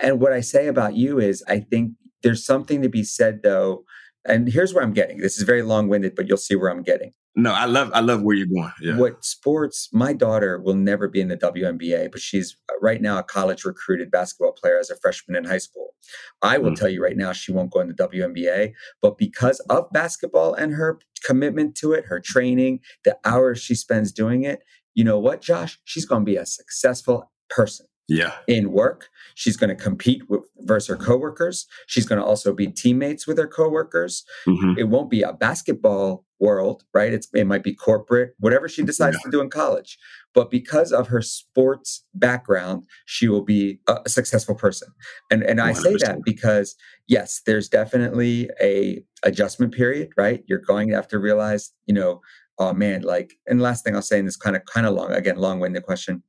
and 0.00 0.20
what 0.20 0.32
I 0.32 0.40
say 0.40 0.68
about 0.68 0.94
you 0.94 1.18
is, 1.18 1.42
I 1.48 1.58
think 1.58 1.94
there's 2.22 2.46
something 2.46 2.82
to 2.82 2.88
be 2.88 3.02
said, 3.02 3.42
though. 3.42 3.84
And 4.24 4.48
here's 4.48 4.72
where 4.72 4.84
I'm 4.84 4.94
getting 4.94 5.18
this 5.18 5.36
is 5.36 5.42
very 5.42 5.62
long 5.62 5.88
winded, 5.88 6.14
but 6.14 6.28
you'll 6.28 6.38
see 6.38 6.54
where 6.54 6.70
I'm 6.70 6.82
getting. 6.82 7.12
No, 7.36 7.52
I 7.52 7.64
love 7.64 7.90
I 7.92 8.00
love 8.00 8.22
where 8.22 8.36
you're 8.36 8.46
going. 8.46 8.72
Yeah. 8.80 8.96
What 8.96 9.24
sports? 9.24 9.88
My 9.92 10.12
daughter 10.12 10.60
will 10.60 10.74
never 10.74 11.08
be 11.08 11.20
in 11.20 11.28
the 11.28 11.36
WNBA, 11.36 12.12
but 12.12 12.20
she's 12.20 12.56
right 12.80 13.02
now 13.02 13.18
a 13.18 13.24
college 13.24 13.64
recruited 13.64 14.10
basketball 14.10 14.52
player 14.52 14.78
as 14.78 14.88
a 14.88 14.96
freshman 14.96 15.36
in 15.36 15.44
high 15.44 15.58
school. 15.58 15.94
I 16.42 16.58
will 16.58 16.70
mm. 16.70 16.76
tell 16.76 16.88
you 16.88 17.02
right 17.02 17.16
now, 17.16 17.32
she 17.32 17.50
won't 17.50 17.72
go 17.72 17.80
in 17.80 17.88
the 17.88 17.94
WNBA, 17.94 18.72
but 19.02 19.18
because 19.18 19.58
of 19.68 19.90
basketball 19.92 20.54
and 20.54 20.74
her 20.74 21.00
commitment 21.24 21.74
to 21.76 21.92
it, 21.92 22.04
her 22.06 22.20
training, 22.20 22.80
the 23.04 23.18
hours 23.24 23.60
she 23.60 23.74
spends 23.74 24.12
doing 24.12 24.44
it, 24.44 24.62
you 24.94 25.02
know 25.02 25.18
what, 25.18 25.40
Josh? 25.40 25.80
She's 25.84 26.04
going 26.04 26.22
to 26.22 26.26
be 26.26 26.36
a 26.36 26.46
successful 26.46 27.32
person 27.50 27.86
yeah. 28.08 28.32
in 28.46 28.72
work. 28.72 29.08
She's 29.34 29.56
going 29.56 29.74
to 29.74 29.82
compete 29.82 30.28
with 30.28 30.42
versus 30.60 30.88
her 30.88 30.96
coworkers. 30.96 31.66
She's 31.86 32.06
going 32.06 32.20
to 32.20 32.24
also 32.24 32.52
be 32.52 32.68
teammates 32.68 33.26
with 33.26 33.38
her 33.38 33.48
coworkers. 33.48 34.24
Mm-hmm. 34.46 34.78
it 34.78 34.88
won't 34.88 35.10
be 35.10 35.22
a 35.22 35.32
basketball 35.32 36.24
world 36.40 36.84
right? 36.92 37.12
It's, 37.12 37.28
it 37.32 37.46
might 37.46 37.62
be 37.62 37.74
corporate 37.74 38.34
whatever 38.38 38.68
she 38.68 38.82
decides 38.82 39.16
yeah. 39.16 39.24
to 39.24 39.30
do 39.30 39.40
in 39.40 39.50
college. 39.50 39.98
But 40.34 40.50
because 40.50 40.92
of 40.92 41.08
her 41.08 41.22
sports 41.22 42.04
background 42.12 42.84
she 43.06 43.28
will 43.28 43.42
be 43.42 43.80
a, 43.88 44.08
successful 44.08 44.54
person. 44.54 44.88
And 45.30 45.42
and 45.42 45.58
100%. 45.58 45.62
i 45.62 45.72
say 45.72 45.96
that 46.00 46.18
because 46.24 46.76
yes 47.06 47.40
there's 47.46 47.68
definitely 47.68 48.50
a 48.60 49.02
adjustment 49.22 49.72
period 49.72 50.10
right? 50.16 50.44
You're 50.46 50.58
going 50.58 50.88
to 50.88 50.94
have 50.94 51.08
to 51.08 51.18
realize 51.18 51.72
you 51.86 51.94
know 51.94 52.20
oh 52.58 52.72
man 52.72 53.02
like 53.02 53.34
and 53.48 53.60
last 53.60 53.82
thing 53.84 53.96
i'll 53.96 54.02
say 54.02 54.18
in 54.18 54.26
this 54.26 54.36
kind 54.36 54.54
of 54.54 54.64
kind 54.66 54.86
of 54.86 54.94
long 54.94 55.10
again 55.10 55.36
long-winded 55.36 55.82
question 55.82 56.22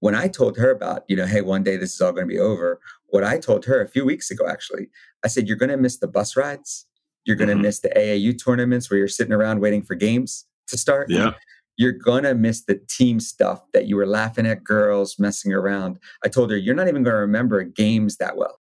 when 0.00 0.14
I 0.14 0.28
told 0.28 0.56
her 0.56 0.70
about, 0.70 1.04
you 1.08 1.16
know, 1.16 1.26
hey, 1.26 1.40
one 1.40 1.62
day 1.62 1.76
this 1.76 1.94
is 1.94 2.00
all 2.00 2.12
going 2.12 2.26
to 2.26 2.32
be 2.32 2.38
over, 2.38 2.80
what 3.06 3.24
I 3.24 3.38
told 3.38 3.64
her 3.64 3.82
a 3.82 3.88
few 3.88 4.04
weeks 4.04 4.30
ago, 4.30 4.46
actually, 4.48 4.88
I 5.24 5.28
said, 5.28 5.48
you're 5.48 5.56
going 5.56 5.70
to 5.70 5.76
miss 5.76 5.98
the 5.98 6.08
bus 6.08 6.36
rides. 6.36 6.86
You're 7.24 7.36
going 7.36 7.48
to 7.48 7.54
mm-hmm. 7.54 7.62
miss 7.62 7.80
the 7.80 7.90
AAU 7.90 8.42
tournaments 8.42 8.90
where 8.90 8.98
you're 8.98 9.08
sitting 9.08 9.32
around 9.32 9.60
waiting 9.60 9.82
for 9.82 9.94
games 9.94 10.46
to 10.68 10.78
start. 10.78 11.10
Yeah. 11.10 11.32
You're 11.76 11.92
going 11.92 12.24
to 12.24 12.34
miss 12.34 12.64
the 12.64 12.80
team 12.88 13.20
stuff 13.20 13.62
that 13.72 13.86
you 13.86 13.96
were 13.96 14.06
laughing 14.06 14.46
at 14.46 14.64
girls, 14.64 15.16
messing 15.18 15.52
around. 15.52 15.98
I 16.24 16.28
told 16.28 16.50
her, 16.50 16.56
you're 16.56 16.74
not 16.74 16.88
even 16.88 17.02
going 17.02 17.14
to 17.14 17.20
remember 17.20 17.62
games 17.62 18.16
that 18.16 18.36
well. 18.36 18.58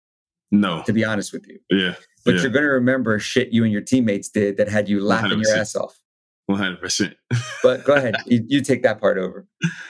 No. 0.50 0.82
To 0.84 0.92
be 0.92 1.04
honest 1.04 1.32
with 1.32 1.46
you. 1.48 1.58
Yeah. 1.70 1.94
But 2.24 2.36
yeah. 2.36 2.42
you're 2.42 2.50
going 2.50 2.64
to 2.64 2.70
remember 2.70 3.18
shit 3.18 3.52
you 3.52 3.64
and 3.64 3.72
your 3.72 3.82
teammates 3.82 4.28
did 4.28 4.56
that 4.56 4.68
had 4.68 4.88
you 4.88 5.00
laughing 5.00 5.38
100%. 5.38 5.42
your 5.42 5.56
ass 5.56 5.76
off. 5.76 5.96
One 6.46 6.58
hundred 6.58 6.80
percent. 6.80 7.16
But 7.62 7.84
go 7.84 7.94
ahead, 7.94 8.16
you, 8.26 8.44
you, 8.46 8.60
take 8.60 8.82
that 8.82 9.00
part 9.00 9.16
over. 9.16 9.46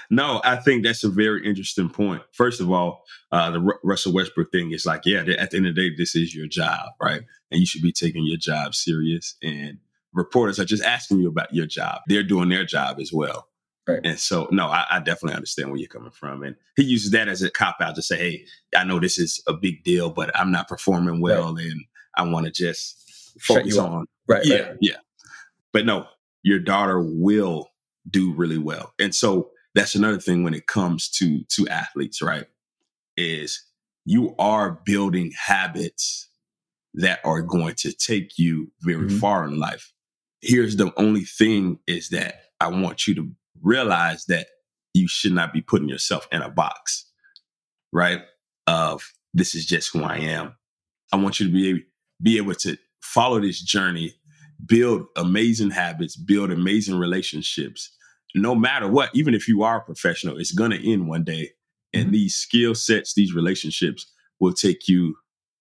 No, 0.09 0.41
I 0.45 0.55
think 0.57 0.85
that's 0.85 1.03
a 1.03 1.09
very 1.09 1.45
interesting 1.45 1.89
point. 1.89 2.23
First 2.33 2.61
of 2.61 2.71
all, 2.71 3.03
uh, 3.33 3.51
the 3.51 3.61
R- 3.61 3.81
Russell 3.83 4.13
Westbrook 4.13 4.53
thing 4.53 4.71
is 4.71 4.87
like, 4.87 5.03
yeah, 5.05 5.25
at 5.37 5.51
the 5.51 5.57
end 5.57 5.67
of 5.67 5.75
the 5.75 5.91
day, 5.91 5.97
this 5.97 6.15
is 6.15 6.33
your 6.33 6.47
job, 6.47 6.91
right? 7.03 7.23
And 7.51 7.59
you 7.59 7.67
should 7.67 7.83
be 7.83 7.91
taking 7.91 8.25
your 8.25 8.37
job 8.37 8.77
serious. 8.77 9.35
And 9.43 9.79
reporters 10.13 10.61
are 10.61 10.65
just 10.65 10.85
asking 10.85 11.19
you 11.19 11.29
about 11.29 11.53
your 11.53 11.67
job; 11.67 12.03
they're 12.07 12.23
doing 12.23 12.51
their 12.51 12.65
job 12.65 13.01
as 13.01 13.13
well. 13.13 13.49
Right. 13.87 14.01
And 14.05 14.19
so, 14.19 14.49
no, 14.51 14.67
I, 14.69 14.87
I, 14.91 14.99
definitely 15.01 15.35
understand 15.35 15.71
where 15.71 15.79
you're 15.79 15.89
coming 15.89 16.11
from. 16.11 16.43
And 16.43 16.57
he 16.75 16.85
uses 16.85 17.11
that 17.11 17.29
as 17.29 17.43
a 17.43 17.51
cop 17.51 17.77
out 17.83 17.95
to 17.97 18.03
say, 18.03 18.17
hey, 18.17 18.45
I 18.75 18.83
know 18.85 18.99
this 18.99 19.19
is 19.19 19.43
a 19.47 19.53
big 19.53 19.85
deal, 19.85 20.09
but 20.09 20.31
I'm 20.39 20.51
not 20.51 20.69
performing 20.69 21.21
well, 21.21 21.55
right. 21.55 21.67
and 21.67 21.85
I 22.17 22.23
want 22.23 22.47
to 22.47 22.53
just 22.53 23.37
focus 23.41 23.77
on. 23.77 24.07
Right. 24.27 24.45
Yeah. 24.45 24.69
Right. 24.69 24.77
Yeah. 24.81 24.97
But 25.75 25.85
no, 25.85 26.07
your 26.45 26.61
daughter 26.61 27.01
will 27.01 27.71
do 28.09 28.33
really 28.33 28.59
well. 28.59 28.93
And 29.01 29.13
so 29.13 29.51
that's 29.75 29.97
another 29.97 30.21
thing 30.21 30.45
when 30.45 30.55
it 30.55 30.69
comes 30.69 31.09
to 31.11 31.43
to 31.57 31.67
athletes, 31.69 32.23
right? 32.23 32.47
Is 33.17 33.65
you 34.05 34.37
are 34.39 34.81
building 34.85 35.33
habits 35.47 36.29
that 36.95 37.19
are 37.25 37.43
going 37.43 37.75
to 37.75 37.93
take 37.93 38.39
you 38.39 38.71
very 38.83 39.07
mm-hmm. 39.07 39.19
far 39.19 39.45
in 39.45 39.59
life. 39.59 39.93
Here's 40.43 40.77
the 40.77 40.93
only 40.97 41.25
thing 41.25 41.81
is 41.89 42.11
that 42.11 42.35
I 42.61 42.69
want 42.69 43.09
you 43.09 43.15
to 43.17 43.31
realize 43.63 44.27
that 44.27 44.47
you 44.93 45.09
should 45.09 45.33
not 45.33 45.53
be 45.53 45.63
putting 45.63 45.89
yourself 45.89 46.29
in 46.31 46.43
a 46.43 46.51
box, 46.51 47.11
right? 47.93 48.21
Of 48.67 49.13
this 49.33 49.55
is 49.55 49.67
just 49.67 49.93
who 49.93 50.03
I 50.03 50.19
am. 50.19 50.55
I 51.13 51.17
want 51.17 51.41
you 51.41 51.47
to 51.47 51.53
be 51.53 51.85
be 52.23 52.37
able 52.37 52.55
to 52.55 52.77
follow 53.03 53.41
this 53.41 53.61
journey 53.61 54.15
build 54.67 55.07
amazing 55.17 55.71
habits, 55.71 56.17
build 56.17 56.51
amazing 56.51 56.99
relationships. 56.99 57.91
No 58.35 58.55
matter 58.55 58.89
what, 58.89 59.11
even 59.15 59.35
if 59.35 59.47
you 59.47 59.63
are 59.63 59.79
a 59.79 59.85
professional, 59.85 60.39
it's 60.39 60.53
going 60.53 60.73
to 60.73 60.93
end 60.93 61.09
one 61.09 61.25
day. 61.25 61.51
And 61.93 62.05
mm-hmm. 62.05 62.13
these 62.13 62.35
skill 62.35 62.75
sets, 62.75 63.15
these 63.15 63.35
relationships 63.35 64.11
will 64.41 64.53
take 64.53 64.89
you 64.89 65.15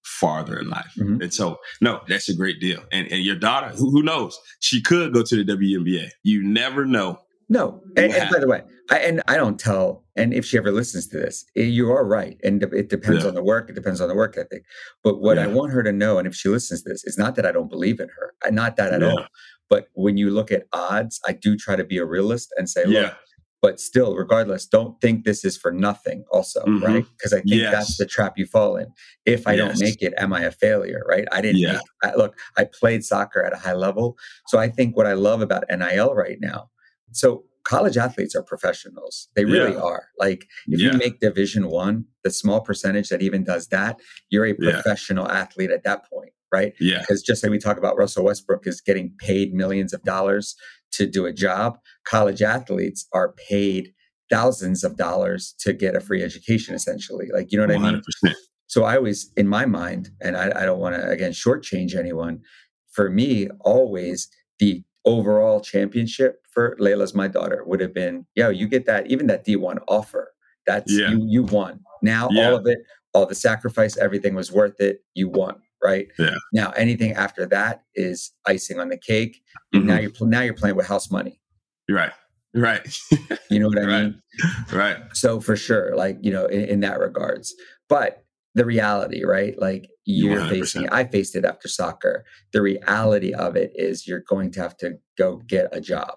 farther 0.03 0.59
in 0.59 0.69
life. 0.69 0.91
Mm-hmm. 0.97 1.21
And 1.21 1.33
so, 1.33 1.59
no, 1.81 2.01
that's 2.07 2.29
a 2.29 2.35
great 2.35 2.59
deal. 2.59 2.81
And, 2.91 3.11
and 3.11 3.23
your 3.23 3.35
daughter, 3.35 3.69
who, 3.69 3.91
who 3.91 4.03
knows? 4.03 4.37
She 4.59 4.81
could 4.81 5.13
go 5.13 5.23
to 5.23 5.43
the 5.43 5.55
WNBA. 5.55 6.09
You 6.23 6.43
never 6.43 6.85
know 6.85 7.19
no, 7.53 7.83
and, 7.95 8.11
and, 8.11 8.31
by 8.31 8.39
the 8.39 8.47
way, 8.47 8.63
I, 8.89 8.97
and 8.97 9.21
I 9.27 9.37
don't 9.37 9.59
tell. 9.59 10.03
And 10.15 10.33
if 10.33 10.43
she 10.43 10.57
ever 10.57 10.71
listens 10.71 11.07
to 11.09 11.17
this, 11.17 11.45
eh, 11.55 11.61
you 11.61 11.91
are 11.91 12.03
right, 12.03 12.35
and 12.43 12.63
it 12.63 12.89
depends 12.89 13.21
yeah. 13.21 13.29
on 13.29 13.35
the 13.35 13.43
work. 13.43 13.69
It 13.69 13.75
depends 13.75 14.01
on 14.01 14.07
the 14.07 14.15
work 14.15 14.35
ethic. 14.39 14.63
But 15.03 15.21
what 15.21 15.37
yeah. 15.37 15.43
I 15.43 15.47
want 15.47 15.71
her 15.71 15.83
to 15.83 15.91
know, 15.91 16.17
and 16.17 16.27
if 16.27 16.33
she 16.33 16.49
listens 16.49 16.81
to 16.81 16.89
this, 16.89 17.03
is 17.03 17.15
not 17.15 17.35
that 17.35 17.45
I 17.45 17.51
don't 17.51 17.69
believe 17.69 17.99
in 17.99 18.09
her, 18.09 18.33
not 18.51 18.75
that 18.77 18.91
at 18.91 19.01
yeah. 19.01 19.09
all. 19.09 19.27
But 19.69 19.89
when 19.93 20.17
you 20.17 20.31
look 20.31 20.51
at 20.51 20.63
odds, 20.73 21.19
I 21.27 21.33
do 21.33 21.55
try 21.55 21.75
to 21.75 21.83
be 21.83 21.99
a 21.99 22.05
realist 22.05 22.51
and 22.57 22.67
say, 22.67 22.85
look. 22.85 23.13
But 23.61 23.79
still, 23.79 24.13
regardless, 24.17 24.65
don't 24.65 24.99
think 24.99 25.23
this 25.23 25.45
is 25.45 25.55
for 25.55 25.71
nothing. 25.71 26.25
Also, 26.33 26.59
mm-hmm. 26.65 26.83
right? 26.83 27.05
Because 27.15 27.31
I 27.31 27.37
think 27.37 27.61
yes. 27.61 27.71
that's 27.71 27.97
the 27.97 28.05
trap 28.05 28.33
you 28.35 28.45
fall 28.45 28.75
in. 28.75 28.87
If 29.25 29.47
I 29.47 29.53
yes. 29.53 29.59
don't 29.65 29.79
make 29.79 30.01
it, 30.01 30.13
am 30.17 30.33
I 30.33 30.41
a 30.41 30.51
failure? 30.51 31.01
Right? 31.07 31.25
I 31.31 31.39
didn't. 31.39 31.61
Yeah. 31.61 31.79
I, 32.03 32.13
look, 32.15 32.35
I 32.57 32.65
played 32.65 33.05
soccer 33.05 33.41
at 33.41 33.53
a 33.53 33.55
high 33.55 33.73
level, 33.73 34.17
so 34.47 34.57
I 34.59 34.67
think 34.67 34.97
what 34.97 35.07
I 35.07 35.13
love 35.13 35.41
about 35.41 35.63
NIL 35.69 36.13
right 36.13 36.39
now 36.41 36.71
so 37.15 37.43
college 37.63 37.97
athletes 37.97 38.35
are 38.35 38.43
professionals. 38.43 39.29
They 39.35 39.45
really 39.45 39.73
yeah. 39.73 39.81
are. 39.81 40.07
Like 40.19 40.47
if 40.67 40.79
yeah. 40.79 40.91
you 40.91 40.97
make 40.97 41.19
division 41.19 41.69
one, 41.69 42.05
the 42.23 42.29
small 42.29 42.61
percentage 42.61 43.09
that 43.09 43.21
even 43.21 43.43
does 43.43 43.67
that, 43.69 43.99
you're 44.29 44.45
a 44.45 44.53
professional 44.53 45.25
yeah. 45.27 45.39
athlete 45.39 45.71
at 45.71 45.83
that 45.83 46.09
point, 46.09 46.31
right? 46.51 46.73
Yeah. 46.79 46.99
Because 46.99 47.21
just 47.21 47.43
like 47.43 47.51
we 47.51 47.59
talk 47.59 47.77
about 47.77 47.97
Russell 47.97 48.25
Westbrook 48.25 48.67
is 48.67 48.81
getting 48.81 49.13
paid 49.17 49.53
millions 49.53 49.93
of 49.93 50.03
dollars 50.03 50.55
to 50.93 51.07
do 51.07 51.25
a 51.25 51.33
job, 51.33 51.77
college 52.05 52.41
athletes 52.41 53.07
are 53.13 53.33
paid 53.49 53.93
thousands 54.29 54.83
of 54.83 54.97
dollars 54.97 55.55
to 55.59 55.73
get 55.73 55.95
a 55.95 56.01
free 56.01 56.23
education 56.23 56.75
essentially. 56.75 57.29
Like 57.33 57.51
you 57.51 57.57
know 57.57 57.67
what 57.67 57.81
100%. 57.81 58.01
I 58.23 58.27
mean? 58.27 58.35
So 58.67 58.83
I 58.83 58.97
always 58.97 59.31
in 59.37 59.47
my 59.47 59.65
mind, 59.65 60.09
and 60.21 60.35
I, 60.35 60.51
I 60.61 60.65
don't 60.65 60.79
want 60.79 60.95
to 60.95 61.07
again 61.07 61.31
shortchange 61.31 61.95
anyone, 61.95 62.41
for 62.91 63.09
me, 63.09 63.47
always 63.61 64.27
the 64.59 64.83
overall 65.05 65.59
championship 65.59 66.45
for 66.49 66.75
Layla's 66.79 67.13
my 67.13 67.27
daughter 67.27 67.63
would 67.65 67.79
have 67.79 67.93
been, 67.93 68.25
yo, 68.35 68.49
you 68.49 68.67
get 68.67 68.85
that, 68.85 69.07
even 69.07 69.27
that 69.27 69.45
D1 69.45 69.79
offer. 69.87 70.31
That's 70.65 70.91
yeah. 70.91 71.09
you 71.09 71.25
you 71.27 71.43
won. 71.43 71.81
Now 72.01 72.29
yeah. 72.31 72.47
all 72.47 72.55
of 72.55 72.65
it, 72.67 72.79
all 73.13 73.25
the 73.25 73.35
sacrifice, 73.35 73.97
everything 73.97 74.33
was 74.33 74.51
worth 74.51 74.79
it. 74.79 75.03
You 75.13 75.27
won, 75.29 75.61
right? 75.83 76.07
Yeah. 76.17 76.35
Now 76.53 76.71
anything 76.71 77.11
after 77.13 77.45
that 77.47 77.83
is 77.95 78.31
icing 78.45 78.79
on 78.79 78.89
the 78.89 78.97
cake. 78.97 79.41
Mm-hmm. 79.75 79.87
Now 79.87 79.99
you're 79.99 80.11
now 80.21 80.41
you're 80.41 80.53
playing 80.53 80.75
with 80.75 80.87
house 80.87 81.11
money. 81.11 81.41
You're 81.87 81.97
right. 81.97 82.13
Right. 82.55 82.97
you 83.49 83.59
know 83.59 83.67
what 83.67 83.79
I 83.79 83.81
right. 83.85 84.03
mean? 84.03 84.21
Right. 84.71 84.97
So 85.13 85.39
for 85.39 85.55
sure, 85.55 85.95
like, 85.95 86.17
you 86.21 86.31
know, 86.31 86.45
in, 86.45 86.61
in 86.65 86.79
that 86.81 86.99
regards. 86.99 87.53
But 87.89 88.23
the 88.55 88.65
reality, 88.65 89.23
right? 89.23 89.59
Like 89.59 89.89
you're 90.05 90.41
100%. 90.41 90.49
facing 90.49 90.89
I 90.89 91.05
faced 91.05 91.35
it 91.35 91.45
after 91.45 91.67
soccer. 91.67 92.25
The 92.51 92.61
reality 92.61 93.33
of 93.33 93.55
it 93.55 93.71
is 93.75 94.07
you're 94.07 94.23
going 94.27 94.51
to 94.51 94.61
have 94.61 94.77
to 94.77 94.97
go 95.17 95.37
get 95.47 95.69
a 95.71 95.81
job. 95.81 96.15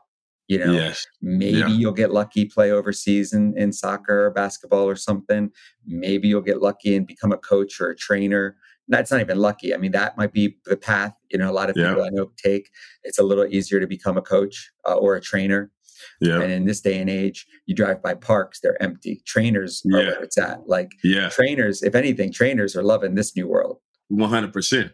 You 0.49 0.64
know, 0.64 0.73
yes. 0.73 1.05
maybe 1.21 1.59
yeah. 1.59 1.66
you'll 1.66 1.93
get 1.93 2.12
lucky, 2.12 2.45
play 2.45 2.71
overseas 2.71 3.33
in, 3.33 3.59
in 3.59 3.73
soccer 3.73 4.26
or 4.26 4.31
basketball 4.31 4.88
or 4.88 4.95
something. 4.95 5.50
Maybe 5.85 6.28
you'll 6.28 6.40
get 6.40 6.62
lucky 6.62 6.95
and 6.95 7.05
become 7.05 7.33
a 7.33 7.37
coach 7.37 7.81
or 7.81 7.90
a 7.90 7.97
trainer. 7.97 8.57
That's 8.87 9.11
not 9.11 9.21
even 9.21 9.38
lucky. 9.38 9.75
I 9.75 9.78
mean, 9.78 9.90
that 9.93 10.16
might 10.16 10.33
be 10.33 10.57
the 10.64 10.76
path, 10.76 11.14
you 11.33 11.38
know, 11.38 11.50
a 11.50 11.52
lot 11.52 11.69
of 11.69 11.75
people 11.75 11.97
yeah. 11.97 12.05
I 12.05 12.11
know 12.11 12.31
take. 12.37 12.71
It's 13.02 13.19
a 13.19 13.25
little 13.25 13.47
easier 13.47 13.81
to 13.81 13.88
become 13.88 14.16
a 14.16 14.23
coach 14.23 14.71
uh, 14.88 14.95
or 14.95 15.16
a 15.16 15.21
trainer 15.21 15.73
yeah. 16.20 16.40
And 16.40 16.52
in 16.52 16.64
this 16.66 16.80
day 16.80 16.98
and 16.98 17.10
age, 17.10 17.46
you 17.66 17.74
drive 17.74 18.02
by 18.02 18.14
parks, 18.14 18.60
they're 18.60 18.80
empty. 18.82 19.22
Trainers 19.26 19.82
are 19.86 20.00
yeah. 20.00 20.08
where 20.10 20.22
it's 20.22 20.38
at. 20.38 20.68
Like 20.68 20.92
yeah. 21.02 21.28
trainers, 21.28 21.82
if 21.82 21.94
anything, 21.94 22.32
trainers 22.32 22.76
are 22.76 22.82
loving 22.82 23.14
this 23.14 23.36
new 23.36 23.48
world. 23.48 23.78
100%. 24.12 24.92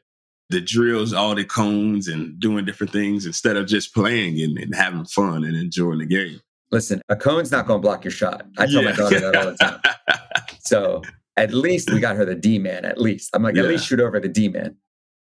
The 0.51 0.61
drills, 0.61 1.13
all 1.13 1.35
the 1.35 1.45
cones 1.45 2.09
and 2.09 2.39
doing 2.39 2.65
different 2.65 2.93
things 2.93 3.25
instead 3.25 3.57
of 3.57 3.67
just 3.67 3.95
playing 3.95 4.41
and, 4.41 4.59
and 4.59 4.75
having 4.75 5.05
fun 5.07 5.45
and 5.45 5.57
enjoying 5.57 5.99
the 5.99 6.07
game. 6.07 6.41
Listen, 6.71 7.03
a 7.09 7.17
cone's 7.17 7.51
not 7.51 7.67
going 7.67 7.81
to 7.81 7.83
block 7.83 8.05
your 8.05 8.11
shot. 8.11 8.47
I 8.59 8.67
tell 8.67 8.83
yeah. 8.83 8.91
my 8.91 8.97
daughter 8.97 9.21
that 9.21 9.37
all 9.37 9.45
the 9.45 9.57
time. 9.57 9.81
so 10.61 11.03
at 11.37 11.53
least 11.53 11.91
we 11.91 12.01
got 12.01 12.17
her 12.17 12.25
the 12.25 12.35
D 12.35 12.59
man, 12.59 12.85
at 12.85 13.01
least. 13.01 13.31
I'm 13.35 13.43
like, 13.43 13.57
at 13.57 13.67
least 13.67 13.87
shoot 13.87 14.01
over 14.01 14.21
the 14.21 14.29
D 14.29 14.49
man. 14.49 14.77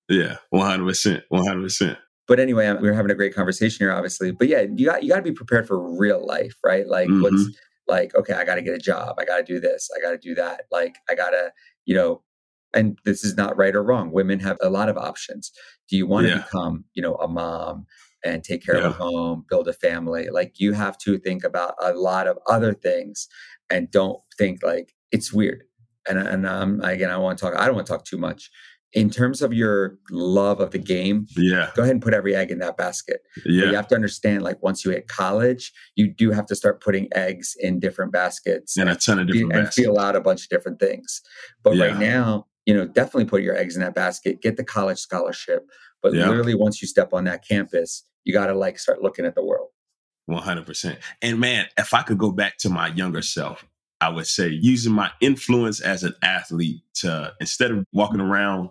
Yeah, 0.08 0.36
100%. 0.52 1.22
100%. 1.32 1.96
But 2.30 2.38
anyway, 2.38 2.72
we 2.80 2.88
are 2.88 2.94
having 2.94 3.10
a 3.10 3.16
great 3.16 3.34
conversation 3.34 3.84
here, 3.84 3.92
obviously. 3.92 4.30
But 4.30 4.46
yeah, 4.46 4.64
you 4.72 4.86
got 4.86 5.02
you 5.02 5.08
got 5.08 5.16
to 5.16 5.22
be 5.22 5.32
prepared 5.32 5.66
for 5.66 5.98
real 5.98 6.24
life, 6.24 6.54
right? 6.64 6.86
Like 6.86 7.08
mm-hmm. 7.08 7.22
what's 7.22 7.58
like, 7.88 8.14
okay, 8.14 8.34
I 8.34 8.44
got 8.44 8.54
to 8.54 8.62
get 8.62 8.72
a 8.72 8.78
job, 8.78 9.16
I 9.18 9.24
got 9.24 9.38
to 9.38 9.42
do 9.42 9.58
this, 9.58 9.90
I 9.96 10.00
got 10.00 10.12
to 10.12 10.16
do 10.16 10.36
that. 10.36 10.62
Like 10.70 10.94
I 11.08 11.16
got 11.16 11.30
to, 11.30 11.52
you 11.86 11.96
know, 11.96 12.22
and 12.72 12.96
this 13.04 13.24
is 13.24 13.36
not 13.36 13.56
right 13.56 13.74
or 13.74 13.82
wrong. 13.82 14.12
Women 14.12 14.38
have 14.38 14.58
a 14.62 14.70
lot 14.70 14.88
of 14.88 14.96
options. 14.96 15.50
Do 15.88 15.96
you 15.96 16.06
want 16.06 16.28
to 16.28 16.34
yeah. 16.34 16.42
become, 16.42 16.84
you 16.94 17.02
know, 17.02 17.16
a 17.16 17.26
mom, 17.26 17.86
and 18.24 18.44
take 18.44 18.64
care 18.64 18.76
yeah. 18.76 18.84
of 18.84 18.92
a 18.92 18.94
home, 18.94 19.44
build 19.48 19.66
a 19.66 19.72
family. 19.72 20.28
Like 20.30 20.60
you 20.60 20.72
have 20.72 20.98
to 20.98 21.18
think 21.18 21.42
about 21.42 21.74
a 21.80 21.92
lot 21.94 22.26
of 22.26 22.38
other 22.48 22.74
things 22.74 23.28
and 23.70 23.90
don't 23.90 24.20
think 24.38 24.62
like 24.62 24.94
it's 25.10 25.32
weird. 25.32 25.64
And, 26.08 26.18
and 26.18 26.46
um, 26.46 26.80
again, 26.82 27.10
I 27.10 27.16
want 27.16 27.38
to 27.38 27.44
talk, 27.44 27.54
I 27.56 27.66
don't 27.66 27.74
want 27.74 27.86
to 27.86 27.92
talk 27.92 28.04
too 28.04 28.18
much 28.18 28.50
in 28.92 29.08
terms 29.08 29.40
of 29.40 29.52
your 29.52 29.98
love 30.10 30.60
of 30.60 30.72
the 30.72 30.78
game, 30.78 31.26
yeah, 31.36 31.70
go 31.74 31.82
ahead 31.82 31.92
and 31.92 32.02
put 32.02 32.12
every 32.12 32.34
egg 32.34 32.50
in 32.50 32.58
that 32.58 32.76
basket. 32.76 33.20
Yeah, 33.46 33.62
but 33.62 33.70
you 33.70 33.76
have 33.76 33.88
to 33.88 33.94
understand, 33.94 34.42
like 34.42 34.62
once 34.62 34.84
you 34.84 34.90
hit 34.90 35.06
college, 35.06 35.72
you 35.94 36.12
do 36.12 36.30
have 36.32 36.46
to 36.46 36.56
start 36.56 36.82
putting 36.82 37.08
eggs 37.14 37.54
in 37.58 37.78
different 37.78 38.12
baskets 38.12 38.76
and, 38.76 38.88
and 38.88 38.98
a 38.98 39.00
ton 39.00 39.18
of 39.18 39.28
different 39.28 39.54
and 39.54 39.72
feel 39.72 39.98
out 39.98 40.16
a 40.16 40.20
bunch 40.20 40.42
of 40.42 40.48
different 40.48 40.80
things. 40.80 41.20
But 41.62 41.76
yeah. 41.76 41.86
right 41.86 41.98
now, 41.98 42.46
you 42.66 42.74
know, 42.74 42.86
definitely 42.86 43.26
put 43.26 43.42
your 43.42 43.56
eggs 43.56 43.76
in 43.76 43.82
that 43.82 43.94
basket. 43.94 44.42
Get 44.42 44.56
the 44.56 44.64
college 44.64 44.98
scholarship, 44.98 45.66
but 46.02 46.12
yeah. 46.12 46.28
literally 46.28 46.54
once 46.54 46.82
you 46.82 46.88
step 46.88 47.12
on 47.12 47.24
that 47.24 47.46
campus, 47.46 48.04
you 48.24 48.32
got 48.32 48.46
to 48.46 48.54
like 48.54 48.78
start 48.78 49.02
looking 49.02 49.24
at 49.24 49.34
the 49.34 49.44
world. 49.44 49.68
One 50.26 50.42
hundred 50.42 50.66
percent. 50.66 50.98
And 51.22 51.40
man, 51.40 51.66
if 51.78 51.94
I 51.94 52.02
could 52.02 52.18
go 52.18 52.30
back 52.30 52.58
to 52.58 52.68
my 52.68 52.88
younger 52.88 53.22
self, 53.22 53.64
I 54.00 54.08
would 54.08 54.26
say 54.26 54.48
using 54.48 54.92
my 54.92 55.10
influence 55.20 55.80
as 55.80 56.04
an 56.04 56.14
athlete 56.22 56.82
to 56.96 57.34
instead 57.40 57.70
of 57.70 57.84
walking 57.92 58.20
around 58.20 58.70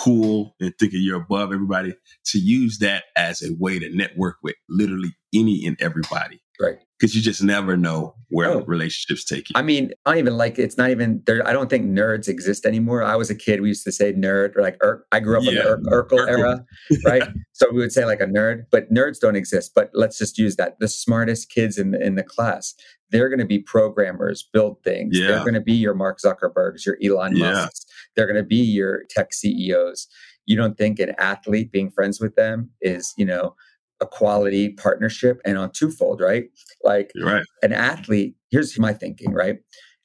cool 0.00 0.54
and 0.60 0.72
thinking 0.78 1.00
you're 1.02 1.20
above 1.20 1.52
everybody 1.52 1.94
to 2.24 2.38
use 2.38 2.78
that 2.78 3.04
as 3.16 3.42
a 3.42 3.50
way 3.58 3.78
to 3.78 3.94
network 3.94 4.36
with 4.42 4.56
literally 4.68 5.12
any 5.34 5.66
and 5.66 5.76
everybody. 5.80 6.40
Right. 6.60 6.78
Because 7.00 7.14
you 7.14 7.22
just 7.22 7.42
never 7.42 7.78
know 7.78 8.14
where 8.28 8.50
oh. 8.50 8.64
relationships 8.66 9.24
take 9.24 9.48
you. 9.48 9.54
I 9.54 9.62
mean, 9.62 9.90
I 10.04 10.10
don't 10.10 10.18
even 10.18 10.36
like 10.36 10.58
it's 10.58 10.76
not 10.76 10.90
even 10.90 11.22
there. 11.26 11.46
I 11.48 11.52
don't 11.54 11.70
think 11.70 11.86
nerds 11.86 12.28
exist 12.28 12.66
anymore. 12.66 13.02
I 13.02 13.16
was 13.16 13.30
a 13.30 13.34
kid. 13.34 13.62
We 13.62 13.68
used 13.68 13.84
to 13.84 13.92
say 13.92 14.12
nerd 14.12 14.54
or 14.54 14.62
like 14.62 14.76
Ur- 14.84 15.06
I 15.10 15.20
grew 15.20 15.38
up 15.38 15.44
yeah. 15.44 15.50
in 15.50 15.56
the 15.56 15.90
Ur- 15.90 16.04
Urkel, 16.04 16.18
Urkel, 16.18 16.28
era, 16.28 16.64
right? 17.06 17.22
so 17.52 17.66
we 17.72 17.78
would 17.78 17.92
say 17.92 18.04
like 18.04 18.20
a 18.20 18.26
nerd, 18.26 18.64
but 18.70 18.92
nerds 18.92 19.18
don't 19.18 19.36
exist. 19.36 19.72
But 19.74 19.90
let's 19.94 20.18
just 20.18 20.36
use 20.36 20.56
that. 20.56 20.78
The 20.78 20.88
smartest 20.88 21.50
kids 21.50 21.78
in 21.78 21.92
the, 21.92 22.04
in 22.04 22.16
the 22.16 22.22
class, 22.22 22.74
they're 23.10 23.28
going 23.28 23.40
to 23.40 23.46
be 23.46 23.58
programmers, 23.58 24.48
build 24.52 24.82
things. 24.84 25.18
Yeah. 25.18 25.28
They're 25.28 25.40
going 25.40 25.54
to 25.54 25.60
be 25.60 25.72
your 25.72 25.94
Mark 25.94 26.18
Zuckerbergs, 26.24 26.84
your 26.86 26.98
Elon 27.02 27.36
yeah. 27.36 27.52
Musks. 27.52 27.86
They're 28.14 28.26
going 28.26 28.36
to 28.36 28.46
be 28.46 28.56
your 28.56 29.04
tech 29.08 29.32
CEOs. 29.32 30.06
You 30.46 30.56
don't 30.56 30.76
think 30.76 30.98
an 30.98 31.14
athlete 31.18 31.72
being 31.72 31.90
friends 31.90 32.20
with 32.20 32.34
them 32.34 32.70
is, 32.80 33.14
you 33.16 33.24
know, 33.24 33.54
a 34.00 34.06
quality 34.06 34.70
partnership 34.70 35.40
and 35.44 35.58
on 35.58 35.70
twofold, 35.70 36.20
right? 36.20 36.44
Like 36.82 37.12
right. 37.22 37.44
an 37.62 37.72
athlete, 37.72 38.34
here's 38.50 38.78
my 38.78 38.92
thinking, 38.92 39.32
right? 39.32 39.58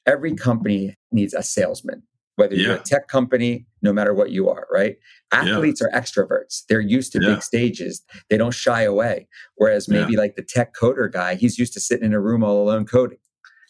Every 0.06 0.34
company 0.34 0.94
needs 1.10 1.34
a 1.34 1.42
salesman, 1.42 2.02
whether 2.36 2.54
yeah. 2.54 2.62
you're 2.62 2.76
a 2.76 2.82
tech 2.82 3.08
company, 3.08 3.66
no 3.82 3.92
matter 3.92 4.14
what 4.14 4.30
you 4.30 4.48
are, 4.48 4.66
right? 4.72 4.96
Athletes 5.32 5.80
yeah. 5.80 5.88
are 5.96 6.00
extroverts. 6.00 6.62
They're 6.68 6.80
used 6.80 7.12
to 7.12 7.20
yeah. 7.20 7.34
big 7.34 7.42
stages. 7.42 8.02
They 8.30 8.36
don't 8.36 8.54
shy 8.54 8.82
away. 8.82 9.28
Whereas 9.56 9.88
maybe 9.88 10.16
like 10.16 10.36
the 10.36 10.42
tech 10.42 10.74
coder 10.74 11.10
guy, 11.10 11.34
he's 11.34 11.58
used 11.58 11.72
to 11.72 11.80
sitting 11.80 12.06
in 12.06 12.12
a 12.12 12.20
room 12.20 12.44
all 12.44 12.62
alone 12.62 12.86
coding. 12.86 13.18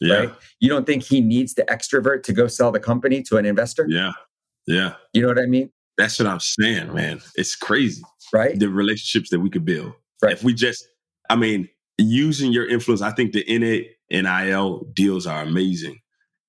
Right. 0.03 0.31
You 0.61 0.69
don't 0.69 0.85
think 0.87 1.05
he 1.05 1.23
needs 1.23 1.55
the 1.55 1.63
extrovert 1.63 2.23
to 2.25 2.33
go 2.33 2.49
sell 2.49 2.71
the 2.71 2.81
company 2.81 3.23
to 3.23 3.39
an 3.39 3.47
investor? 3.47 3.87
Yeah. 3.89 4.13
Yeah. 4.67 4.95
You 5.15 5.23
know 5.23 5.29
what 5.29 5.39
I 5.39 5.47
mean? 5.47 5.71
That's 5.97 6.19
what 6.19 6.29
I'm 6.29 6.41
saying, 6.41 6.93
man. 6.93 7.21
It's 7.37 7.55
crazy. 7.55 8.03
Right. 8.33 8.59
The 8.59 8.69
relationships 8.69 9.31
that 9.31 9.41
we 9.41 9.49
could 9.49 9.65
build. 9.65 9.95
Right. 10.23 10.33
If 10.33 10.43
we 10.43 10.55
just, 10.55 10.87
I 11.29 11.37
mean, 11.37 11.69
using 11.99 12.53
your 12.53 12.69
influence, 12.69 13.03
I 13.03 13.13
think 13.13 13.33
the 13.33 13.45
NA, 13.49 13.89
NIL 14.11 14.87
deals 14.95 15.27
are 15.27 15.43
amazing. 15.43 16.01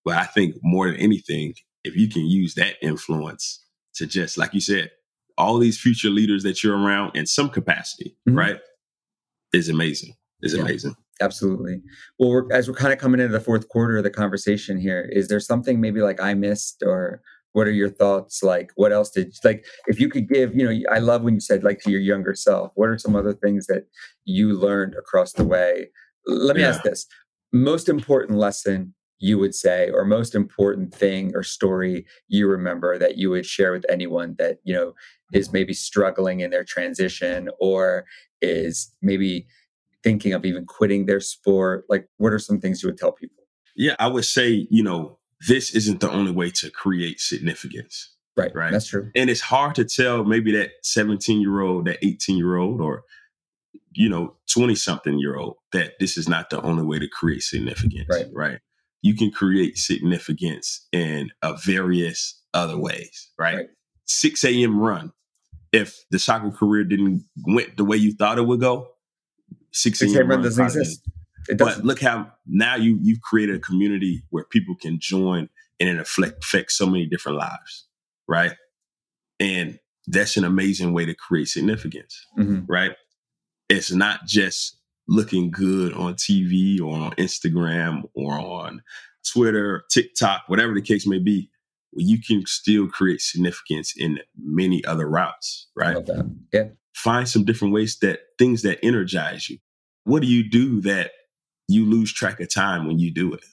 But 0.05 0.17
I 0.17 0.23
think 0.23 0.55
more 0.63 0.87
than 0.87 0.97
anything, 0.97 1.53
if 1.83 1.95
you 1.95 2.09
can 2.09 2.25
use 2.25 2.55
that 2.55 2.75
influence 2.81 3.63
to 3.95 4.07
just, 4.07 4.37
like 4.37 4.53
you 4.53 4.61
said, 4.61 4.91
all 5.37 5.57
these 5.57 5.79
future 5.79 6.09
leaders 6.09 6.43
that 6.43 6.63
you're 6.63 6.77
around 6.77 7.15
in 7.15 7.25
some 7.25 7.49
capacity, 7.49 8.15
mm-hmm. 8.27 8.37
right, 8.37 8.59
is 9.53 9.69
amazing. 9.69 10.13
Is 10.41 10.53
yeah. 10.53 10.61
amazing. 10.61 10.95
Absolutely. 11.19 11.81
Well, 12.19 12.29
we're, 12.29 12.51
as 12.51 12.67
we're 12.67 12.75
kind 12.75 12.93
of 12.93 12.99
coming 12.99 13.19
into 13.19 13.33
the 13.33 13.43
fourth 13.43 13.67
quarter 13.69 13.97
of 13.97 14.03
the 14.03 14.09
conversation 14.09 14.79
here, 14.79 15.09
is 15.11 15.27
there 15.27 15.39
something 15.39 15.81
maybe 15.81 16.01
like 16.01 16.21
I 16.21 16.33
missed 16.35 16.83
or 16.85 17.21
what 17.57 17.65
are 17.65 17.71
your 17.71 17.89
thoughts? 17.89 18.43
Like 18.43 18.71
what 18.75 18.91
else 18.91 19.09
did 19.09 19.33
like 19.43 19.65
if 19.87 19.99
you 19.99 20.09
could 20.09 20.29
give 20.29 20.53
you 20.55 20.63
know 20.63 20.79
i 20.91 20.99
love 20.99 21.23
when 21.23 21.33
you 21.33 21.39
said 21.39 21.63
like 21.63 21.79
to 21.79 21.89
your 21.89 21.99
younger 21.99 22.35
self 22.35 22.71
what 22.75 22.87
are 22.87 22.99
some 22.99 23.15
other 23.15 23.33
things 23.33 23.65
that 23.65 23.87
you 24.25 24.53
learned 24.53 24.93
across 24.93 25.33
the 25.33 25.43
way? 25.43 25.89
Let 26.27 26.55
me 26.55 26.61
yeah. 26.61 26.69
ask 26.69 26.83
this. 26.83 27.07
Most 27.51 27.89
important 27.89 28.37
lesson 28.37 28.93
you 29.17 29.39
would 29.39 29.55
say 29.55 29.89
or 29.89 30.05
most 30.05 30.35
important 30.35 30.93
thing 30.93 31.31
or 31.33 31.41
story 31.41 32.05
you 32.27 32.47
remember 32.47 32.99
that 32.99 33.17
you 33.17 33.31
would 33.31 33.47
share 33.47 33.71
with 33.71 33.85
anyone 33.89 34.35
that 34.37 34.59
you 34.63 34.75
know 34.75 34.93
is 35.33 35.51
maybe 35.51 35.73
struggling 35.73 36.41
in 36.41 36.51
their 36.51 36.63
transition 36.63 37.49
or 37.59 38.05
is 38.39 38.91
maybe 39.01 39.47
thinking 40.03 40.31
of 40.31 40.45
even 40.45 40.63
quitting 40.63 41.07
their 41.07 41.19
sport? 41.19 41.85
Like 41.89 42.07
what 42.17 42.33
are 42.33 42.39
some 42.39 42.59
things 42.59 42.83
you 42.83 42.89
would 42.89 42.99
tell 42.99 43.13
people? 43.13 43.45
Yeah 43.75 43.95
i 43.97 44.07
would 44.07 44.25
say 44.25 44.67
you 44.69 44.83
know 44.83 45.16
this 45.45 45.75
isn't 45.75 45.99
the 45.99 46.09
only 46.09 46.31
way 46.31 46.49
to 46.51 46.71
create 46.71 47.19
significance. 47.19 48.13
Right. 48.35 48.53
Right. 48.53 48.71
That's 48.71 48.87
true. 48.87 49.11
And 49.15 49.29
it's 49.29 49.41
hard 49.41 49.75
to 49.75 49.85
tell 49.85 50.23
maybe 50.23 50.51
that 50.53 50.71
17 50.83 51.41
year 51.41 51.61
old, 51.61 51.85
that 51.85 51.97
18 52.03 52.37
year 52.37 52.55
old, 52.55 52.81
or, 52.81 53.03
you 53.93 54.09
know, 54.09 54.35
20 54.51 54.75
something 54.75 55.17
year 55.17 55.35
old 55.35 55.55
that 55.73 55.93
this 55.99 56.17
is 56.17 56.29
not 56.29 56.49
the 56.49 56.61
only 56.61 56.83
way 56.83 56.99
to 56.99 57.07
create 57.07 57.41
significance. 57.41 58.07
Right. 58.09 58.27
Right. 58.31 58.59
You 59.01 59.15
can 59.15 59.31
create 59.31 59.77
significance 59.77 60.87
in 60.91 61.31
a 61.41 61.55
various 61.55 62.41
other 62.53 62.77
ways. 62.77 63.31
Right. 63.37 63.55
right. 63.55 63.67
6 64.05 64.43
a.m. 64.45 64.79
run. 64.79 65.13
If 65.71 66.05
the 66.11 66.19
soccer 66.19 66.51
career 66.51 66.83
didn't 66.83 67.25
went 67.45 67.75
the 67.75 67.83
way 67.83 67.97
you 67.97 68.13
thought 68.13 68.37
it 68.37 68.47
would 68.47 68.61
go, 68.61 68.87
6 69.71 70.01
a.m. 70.01 70.29
run 70.29 70.41
doesn't 70.41 70.63
exist 70.63 71.07
but 71.57 71.83
look 71.83 72.01
how 72.01 72.31
now 72.45 72.75
you 72.75 72.99
you've 73.01 73.21
created 73.21 73.55
a 73.55 73.59
community 73.59 74.23
where 74.29 74.43
people 74.45 74.75
can 74.75 74.99
join 74.99 75.49
and 75.79 75.89
it 75.89 75.99
affect, 75.99 76.43
affect 76.43 76.71
so 76.71 76.85
many 76.85 77.05
different 77.05 77.37
lives, 77.37 77.87
right? 78.27 78.53
And 79.39 79.79
that's 80.07 80.37
an 80.37 80.43
amazing 80.43 80.93
way 80.93 81.05
to 81.05 81.13
create 81.13 81.47
significance, 81.47 82.25
mm-hmm. 82.37 82.61
right? 82.67 82.91
It's 83.69 83.91
not 83.91 84.25
just 84.25 84.77
looking 85.07 85.51
good 85.51 85.93
on 85.93 86.15
TV 86.15 86.81
or 86.81 86.97
on 86.97 87.11
Instagram 87.11 88.03
or 88.13 88.33
on 88.33 88.81
Twitter, 89.31 89.83
TikTok, 89.91 90.43
whatever 90.47 90.73
the 90.73 90.81
case 90.81 91.05
may 91.05 91.19
be. 91.19 91.49
You 91.93 92.21
can 92.21 92.45
still 92.45 92.87
create 92.87 93.21
significance 93.21 93.93
in 93.95 94.19
many 94.37 94.83
other 94.85 95.09
routes, 95.09 95.67
right? 95.75 95.95
Yeah. 96.53 96.65
Find 96.93 97.27
some 97.27 97.45
different 97.45 97.73
ways 97.73 97.97
that 97.99 98.19
things 98.37 98.61
that 98.63 98.79
energize 98.83 99.49
you. 99.49 99.57
What 100.03 100.21
do 100.21 100.27
you 100.27 100.49
do 100.49 100.81
that 100.81 101.11
you 101.67 101.85
lose 101.85 102.13
track 102.13 102.39
of 102.39 102.53
time 102.53 102.87
when 102.87 102.99
you 102.99 103.11
do 103.11 103.33
it. 103.33 103.45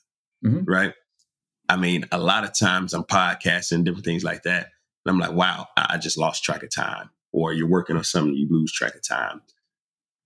Mm-hmm. 0.45 0.65
Right. 0.65 0.95
I 1.69 1.77
mean, 1.77 2.07
a 2.13 2.19
lot 2.19 2.45
of 2.45 2.57
times 2.57 2.93
I'm 2.93 3.05
podcasting, 3.05 3.85
different 3.85 4.05
things 4.05 4.25
like 4.25 4.43
that. 4.43 4.69
And 5.05 5.13
I'm 5.13 5.19
like, 5.19 5.33
wow, 5.33 5.67
I 5.77 5.99
just 5.99 6.19
lost 6.19 6.45
track 6.45 6.63
of 6.63 6.75
time. 6.75 7.11
Or 7.33 7.53
you're 7.53 7.69
working 7.69 7.97
on 7.97 8.05
something, 8.05 8.35
you 8.35 8.47
lose 8.49 8.73
track 8.73 8.95
of 8.95 9.07
time. 9.07 9.43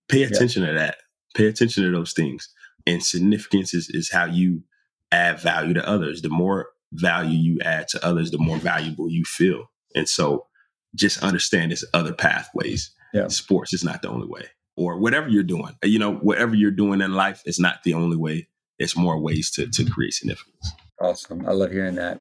Pay 0.09 0.23
attention 0.23 0.65
to 0.65 0.73
that. 0.73 0.97
Pay 1.35 1.47
attention 1.47 1.83
to 1.83 1.91
those 1.91 2.13
things. 2.13 2.49
And 2.85 3.03
significance 3.03 3.73
is, 3.73 3.89
is 3.89 4.11
how 4.11 4.25
you 4.25 4.63
add 5.11 5.39
value 5.39 5.73
to 5.73 5.87
others. 5.87 6.21
The 6.21 6.29
more 6.29 6.69
value 6.91 7.37
you 7.37 7.59
add 7.61 7.87
to 7.89 8.05
others, 8.05 8.31
the 8.31 8.37
more 8.37 8.57
valuable 8.57 9.09
you 9.09 9.23
feel. 9.23 9.71
And 9.95 10.07
so 10.07 10.47
just 10.95 11.23
understand 11.23 11.71
there's 11.71 11.85
other 11.93 12.13
pathways. 12.13 12.91
Yeah. 13.13 13.27
Sports 13.27 13.73
is 13.73 13.83
not 13.83 14.01
the 14.01 14.09
only 14.09 14.27
way 14.27 14.45
or 14.79 14.97
whatever 14.97 15.27
you're 15.27 15.43
doing. 15.43 15.75
You 15.83 15.99
know, 15.99 16.15
whatever 16.15 16.55
you're 16.55 16.71
doing 16.71 17.01
in 17.01 17.13
life 17.13 17.43
is 17.45 17.59
not 17.59 17.83
the 17.83 17.93
only 17.93 18.15
way. 18.15 18.47
There's 18.79 18.95
more 18.95 19.19
ways 19.19 19.51
to 19.51 19.67
to 19.67 19.85
create 19.85 20.13
significance. 20.13 20.71
Awesome. 21.01 21.45
I 21.45 21.51
love 21.51 21.71
hearing 21.71 21.95
that. 21.95 22.19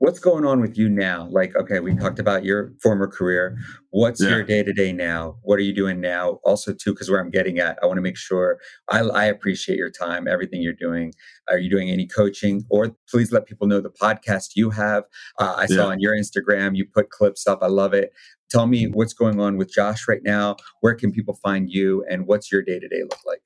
What's 0.00 0.18
going 0.18 0.46
on 0.46 0.62
with 0.62 0.78
you 0.78 0.88
now? 0.88 1.28
Like, 1.30 1.54
okay, 1.56 1.78
we 1.78 1.94
talked 1.94 2.18
about 2.18 2.42
your 2.42 2.72
former 2.82 3.06
career. 3.06 3.58
What's 3.90 4.22
yeah. 4.22 4.30
your 4.30 4.42
day 4.42 4.62
to 4.62 4.72
day 4.72 4.94
now? 4.94 5.36
What 5.42 5.58
are 5.58 5.62
you 5.62 5.74
doing 5.74 6.00
now? 6.00 6.40
Also, 6.42 6.72
too, 6.72 6.94
because 6.94 7.10
where 7.10 7.20
I'm 7.20 7.28
getting 7.28 7.58
at, 7.58 7.78
I 7.82 7.86
want 7.86 7.98
to 7.98 8.02
make 8.02 8.16
sure 8.16 8.58
I, 8.88 9.00
I, 9.00 9.26
appreciate 9.26 9.76
your 9.76 9.90
time, 9.90 10.26
everything 10.26 10.62
you're 10.62 10.72
doing. 10.72 11.12
Are 11.50 11.58
you 11.58 11.68
doing 11.68 11.90
any 11.90 12.06
coaching? 12.06 12.64
Or 12.70 12.96
please 13.10 13.30
let 13.30 13.44
people 13.44 13.66
know 13.66 13.82
the 13.82 13.90
podcast 13.90 14.52
you 14.56 14.70
have. 14.70 15.04
Uh, 15.38 15.56
I 15.58 15.66
yeah. 15.68 15.76
saw 15.76 15.88
on 15.90 16.00
your 16.00 16.16
Instagram 16.16 16.74
you 16.74 16.86
put 16.86 17.10
clips 17.10 17.46
up. 17.46 17.58
I 17.60 17.66
love 17.66 17.92
it. 17.92 18.10
Tell 18.48 18.66
me 18.66 18.86
what's 18.86 19.12
going 19.12 19.38
on 19.38 19.58
with 19.58 19.70
Josh 19.70 20.08
right 20.08 20.22
now. 20.24 20.56
Where 20.80 20.94
can 20.94 21.12
people 21.12 21.34
find 21.42 21.70
you, 21.70 22.06
and 22.08 22.26
what's 22.26 22.50
your 22.50 22.62
day 22.62 22.78
to 22.78 22.88
day 22.88 23.02
look 23.02 23.20
like? 23.26 23.42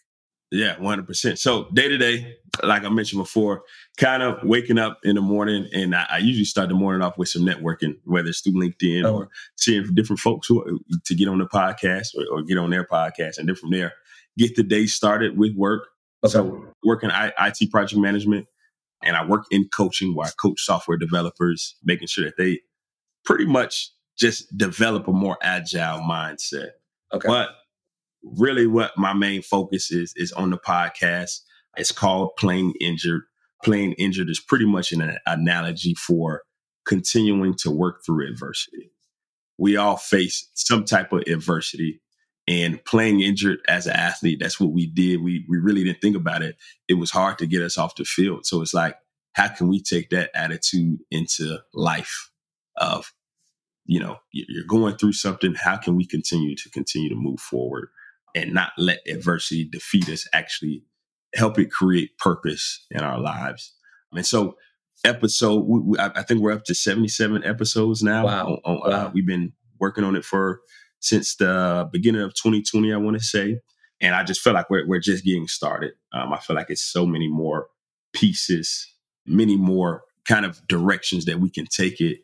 Yeah, 0.54 0.76
100%. 0.76 1.36
So, 1.36 1.68
day 1.72 1.88
to 1.88 1.98
day, 1.98 2.36
like 2.62 2.84
I 2.84 2.88
mentioned 2.88 3.20
before, 3.20 3.64
kind 3.96 4.22
of 4.22 4.38
waking 4.44 4.78
up 4.78 5.00
in 5.02 5.16
the 5.16 5.20
morning, 5.20 5.68
and 5.72 5.96
I, 5.96 6.06
I, 6.08 6.18
usually 6.18 6.44
start 6.44 6.68
the 6.68 6.76
morning 6.76 7.02
off 7.02 7.18
with 7.18 7.28
some 7.28 7.42
networking, 7.42 7.96
whether 8.04 8.28
it's 8.28 8.40
through 8.40 8.52
LinkedIn 8.52 9.04
oh. 9.04 9.16
or 9.16 9.30
seeing 9.56 9.92
different 9.94 10.20
folks 10.20 10.46
who, 10.46 10.78
to 11.06 11.14
get 11.16 11.26
on 11.26 11.38
the 11.38 11.46
podcast 11.46 12.14
or, 12.16 12.24
or, 12.30 12.42
get 12.44 12.56
on 12.56 12.70
their 12.70 12.84
podcast. 12.84 13.38
And 13.38 13.48
then 13.48 13.56
from 13.56 13.72
there, 13.72 13.94
get 14.38 14.54
the 14.54 14.62
day 14.62 14.86
started 14.86 15.36
with 15.36 15.56
work. 15.56 15.88
Okay. 16.24 16.30
So, 16.30 16.64
working 16.84 17.10
IT 17.12 17.72
project 17.72 18.00
management, 18.00 18.46
and 19.02 19.16
I 19.16 19.26
work 19.26 19.46
in 19.50 19.68
coaching 19.74 20.14
where 20.14 20.28
I 20.28 20.30
coach 20.40 20.60
software 20.60 20.98
developers, 20.98 21.74
making 21.82 22.06
sure 22.06 22.26
that 22.26 22.36
they 22.36 22.60
pretty 23.24 23.46
much 23.46 23.90
just 24.16 24.56
develop 24.56 25.08
a 25.08 25.12
more 25.12 25.36
agile 25.42 25.98
mindset. 25.98 26.70
Okay. 27.12 27.26
But 27.26 27.48
really 28.24 28.66
what 28.66 28.92
my 28.96 29.12
main 29.12 29.42
focus 29.42 29.90
is 29.90 30.12
is 30.16 30.32
on 30.32 30.50
the 30.50 30.58
podcast. 30.58 31.40
It's 31.76 31.92
called 31.92 32.36
Playing 32.38 32.74
Injured. 32.80 33.22
Playing 33.62 33.92
Injured 33.94 34.30
is 34.30 34.40
pretty 34.40 34.66
much 34.66 34.92
an 34.92 35.18
analogy 35.26 35.94
for 35.94 36.42
continuing 36.86 37.54
to 37.54 37.70
work 37.70 38.02
through 38.04 38.28
adversity. 38.28 38.90
We 39.58 39.76
all 39.76 39.96
face 39.96 40.50
some 40.54 40.84
type 40.84 41.12
of 41.12 41.22
adversity 41.26 42.00
and 42.46 42.84
playing 42.84 43.20
injured 43.20 43.60
as 43.68 43.86
an 43.86 43.94
athlete, 43.94 44.38
that's 44.40 44.60
what 44.60 44.72
we 44.72 44.86
did. 44.86 45.22
We 45.22 45.44
we 45.48 45.58
really 45.58 45.84
didn't 45.84 46.02
think 46.02 46.16
about 46.16 46.42
it. 46.42 46.56
It 46.88 46.94
was 46.94 47.10
hard 47.10 47.38
to 47.38 47.46
get 47.46 47.62
us 47.62 47.78
off 47.78 47.96
the 47.96 48.04
field. 48.04 48.44
So 48.44 48.60
it's 48.60 48.74
like, 48.74 48.96
how 49.32 49.48
can 49.48 49.68
we 49.68 49.80
take 49.80 50.10
that 50.10 50.30
attitude 50.34 50.98
into 51.10 51.58
life 51.72 52.30
of, 52.76 53.12
you 53.86 53.98
know, 53.98 54.18
you're 54.32 54.66
going 54.66 54.96
through 54.96 55.14
something. 55.14 55.54
How 55.54 55.76
can 55.76 55.96
we 55.96 56.06
continue 56.06 56.54
to 56.56 56.70
continue 56.70 57.08
to 57.08 57.14
move 57.14 57.40
forward 57.40 57.88
and 58.34 58.52
not 58.52 58.72
let 58.78 59.00
adversity 59.08 59.64
defeat 59.64 60.08
us? 60.08 60.26
Actually, 60.32 60.84
help 61.34 61.58
it 61.58 61.70
create 61.70 62.16
purpose 62.18 62.84
in 62.90 63.00
our 63.00 63.18
lives. 63.18 63.74
And 64.12 64.26
so, 64.26 64.56
episode, 65.04 65.64
we, 65.66 65.80
we, 65.80 65.98
I 65.98 66.22
think 66.22 66.40
we're 66.40 66.52
up 66.52 66.64
to 66.64 66.74
77 66.74 67.44
episodes 67.44 68.02
now. 68.02 68.24
Wow. 68.24 68.46
On, 68.46 68.58
on, 68.64 68.76
uh, 68.76 68.96
wow. 68.96 69.06
Uh, 69.06 69.10
we've 69.12 69.26
been 69.26 69.52
working 69.78 70.04
on 70.04 70.16
it 70.16 70.24
for 70.24 70.60
since 71.00 71.36
the 71.36 71.88
beginning 71.92 72.22
of 72.22 72.34
2020, 72.34 72.92
I 72.92 72.96
want 72.96 73.18
to 73.18 73.22
say. 73.22 73.60
And 74.00 74.14
I 74.14 74.24
just 74.24 74.40
feel 74.40 74.54
like 74.54 74.70
we're, 74.70 74.86
we're 74.86 75.00
just 75.00 75.24
getting 75.24 75.46
started. 75.46 75.92
Um, 76.12 76.32
I 76.32 76.38
feel 76.38 76.56
like 76.56 76.70
it's 76.70 76.84
so 76.84 77.06
many 77.06 77.28
more 77.28 77.68
pieces, 78.12 78.90
many 79.26 79.56
more 79.56 80.02
kind 80.26 80.46
of 80.46 80.66
directions 80.66 81.26
that 81.26 81.40
we 81.40 81.50
can 81.50 81.66
take 81.66 82.00
it. 82.00 82.18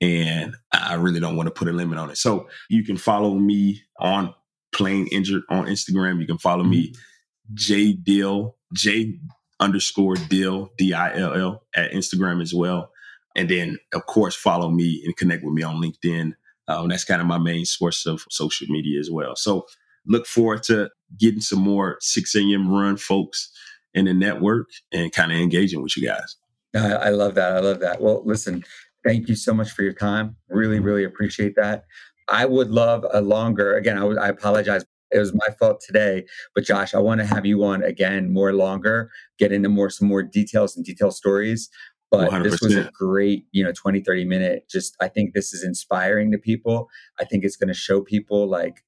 And 0.00 0.54
I 0.72 0.94
really 0.94 1.20
don't 1.20 1.36
want 1.36 1.46
to 1.46 1.54
put 1.54 1.68
a 1.68 1.72
limit 1.72 1.98
on 1.98 2.10
it. 2.10 2.18
So 2.18 2.48
you 2.68 2.84
can 2.84 2.98
follow 2.98 3.34
me 3.34 3.82
on 3.98 4.34
Playing 4.76 5.08
Injured 5.08 5.42
on 5.48 5.66
Instagram. 5.66 6.20
You 6.20 6.26
can 6.26 6.38
follow 6.38 6.64
me, 6.64 6.90
mm-hmm. 6.90 7.54
J 7.54 7.92
Dill, 7.94 8.56
J 8.72 9.18
underscore 9.58 10.16
Dill, 10.16 10.70
D 10.76 10.92
I 10.92 11.16
L 11.16 11.34
L 11.34 11.62
at 11.74 11.92
Instagram 11.92 12.42
as 12.42 12.54
well. 12.54 12.90
And 13.34 13.48
then, 13.48 13.78
of 13.92 14.06
course, 14.06 14.34
follow 14.34 14.70
me 14.70 15.02
and 15.04 15.16
connect 15.16 15.44
with 15.44 15.52
me 15.52 15.62
on 15.62 15.82
LinkedIn 15.82 16.32
um, 16.68 16.88
that's 16.88 17.04
kind 17.04 17.20
of 17.20 17.26
my 17.26 17.38
main 17.38 17.64
source 17.64 18.06
of 18.06 18.24
social 18.30 18.66
media 18.68 18.98
as 18.98 19.10
well. 19.10 19.36
So 19.36 19.66
look 20.06 20.26
forward 20.26 20.62
to 20.64 20.90
getting 21.18 21.40
some 21.40 21.60
more 21.60 21.98
6 22.00 22.34
a.m. 22.34 22.70
run 22.70 22.96
folks 22.96 23.50
in 23.94 24.06
the 24.06 24.14
network 24.14 24.68
and 24.92 25.12
kind 25.12 25.32
of 25.32 25.38
engaging 25.38 25.82
with 25.82 25.96
you 25.96 26.06
guys. 26.06 26.36
I 26.74 27.10
love 27.10 27.36
that. 27.36 27.52
I 27.52 27.60
love 27.60 27.80
that. 27.80 28.02
Well, 28.02 28.22
listen, 28.24 28.64
thank 29.04 29.28
you 29.28 29.36
so 29.36 29.54
much 29.54 29.70
for 29.70 29.82
your 29.82 29.94
time. 29.94 30.36
Really, 30.48 30.80
really 30.80 31.04
appreciate 31.04 31.54
that. 31.56 31.84
I 32.28 32.46
would 32.46 32.70
love 32.70 33.04
a 33.12 33.20
longer, 33.20 33.76
again, 33.76 33.96
I, 33.96 34.00
w- 34.00 34.18
I 34.18 34.28
apologize. 34.28 34.84
It 35.12 35.18
was 35.18 35.32
my 35.32 35.54
fault 35.58 35.80
today, 35.86 36.24
but 36.54 36.64
Josh, 36.64 36.92
I 36.92 36.98
want 36.98 37.20
to 37.20 37.26
have 37.26 37.46
you 37.46 37.62
on 37.64 37.82
again 37.84 38.32
more 38.32 38.52
longer, 38.52 39.10
get 39.38 39.52
into 39.52 39.68
more 39.68 39.88
some 39.88 40.08
more 40.08 40.22
details 40.22 40.76
and 40.76 40.84
detail 40.84 41.12
stories 41.12 41.70
but 42.10 42.30
100%. 42.30 42.42
this 42.42 42.60
was 42.60 42.76
a 42.76 42.90
great 42.92 43.46
you 43.52 43.64
know 43.64 43.72
20 43.72 44.00
30 44.00 44.24
minute 44.24 44.68
just 44.68 44.96
i 45.00 45.08
think 45.08 45.34
this 45.34 45.52
is 45.52 45.64
inspiring 45.64 46.30
to 46.30 46.38
people 46.38 46.88
i 47.20 47.24
think 47.24 47.44
it's 47.44 47.56
going 47.56 47.68
to 47.68 47.74
show 47.74 48.00
people 48.00 48.48
like 48.48 48.84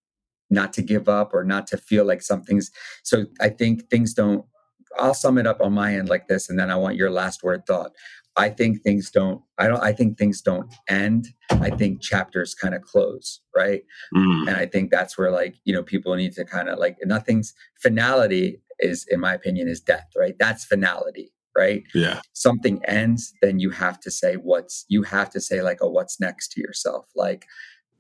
not 0.51 0.73
to 0.73 0.83
give 0.83 1.09
up 1.09 1.35
or 1.35 1.45
not 1.45 1.67
to 1.67 1.77
feel 1.77 2.05
like 2.05 2.23
something's 2.23 2.71
so 3.03 3.27
i 3.41 3.49
think 3.49 3.89
things 3.91 4.15
don't 4.15 4.45
i'll 4.99 5.15
sum 5.15 5.39
it 5.39 5.47
up 5.47 5.61
on 5.61 5.73
my 5.73 5.95
end 5.95 6.09
like 6.09 6.29
this 6.29 6.49
and 6.49 6.59
then 6.59 6.71
i 6.71 6.77
want 6.77 6.97
your 6.97 7.11
last 7.11 7.43
word 7.43 7.67
thought 7.67 7.93
i 8.39 8.49
think 8.49 8.83
things 8.83 9.11
don't 9.11 9.43
i 9.59 9.67
don't 9.67 9.83
i 9.83 9.93
think 9.93 10.17
things 10.17 10.41
don't 10.41 10.73
end 10.89 11.29
i 11.51 11.71
think 11.71 12.01
chapters 12.01 12.55
kind 12.55 12.75
of 12.75 12.83
close 12.83 13.41
right 13.55 13.83
mm. 14.15 14.49
and 14.49 14.57
i 14.57 14.65
think 14.65 14.91
that's 14.91 15.19
where 15.19 15.31
like 15.31 15.57
you 15.65 15.75
know 15.75 15.83
people 15.83 16.15
need 16.15 16.33
to 16.33 16.45
kind 16.45 16.69
of 16.69 16.79
like 16.79 16.97
nothing's 17.05 17.53
finality 17.83 18.61
is 18.79 19.07
in 19.11 19.21
my 19.21 19.35
opinion 19.35 19.69
is 19.69 19.81
death 19.81 20.09
right 20.17 20.37
that's 20.39 20.65
finality 20.65 21.33
right? 21.59 21.83
Yeah. 21.93 22.21
Something 22.35 22.81
ends, 22.87 23.35
then 23.43 23.59
you 23.59 23.71
have 23.71 23.99
to 24.01 24.11
say 24.11 24.35
what's 24.37 24.85
you 24.89 25.03
have 25.03 25.29
to 25.31 25.41
say 25.41 25.61
like, 25.61 25.79
oh, 25.83 25.91
what's 25.91 26.21
next 26.21 26.53
to 26.53 26.61
yourself? 26.61 27.07
Like, 27.17 27.47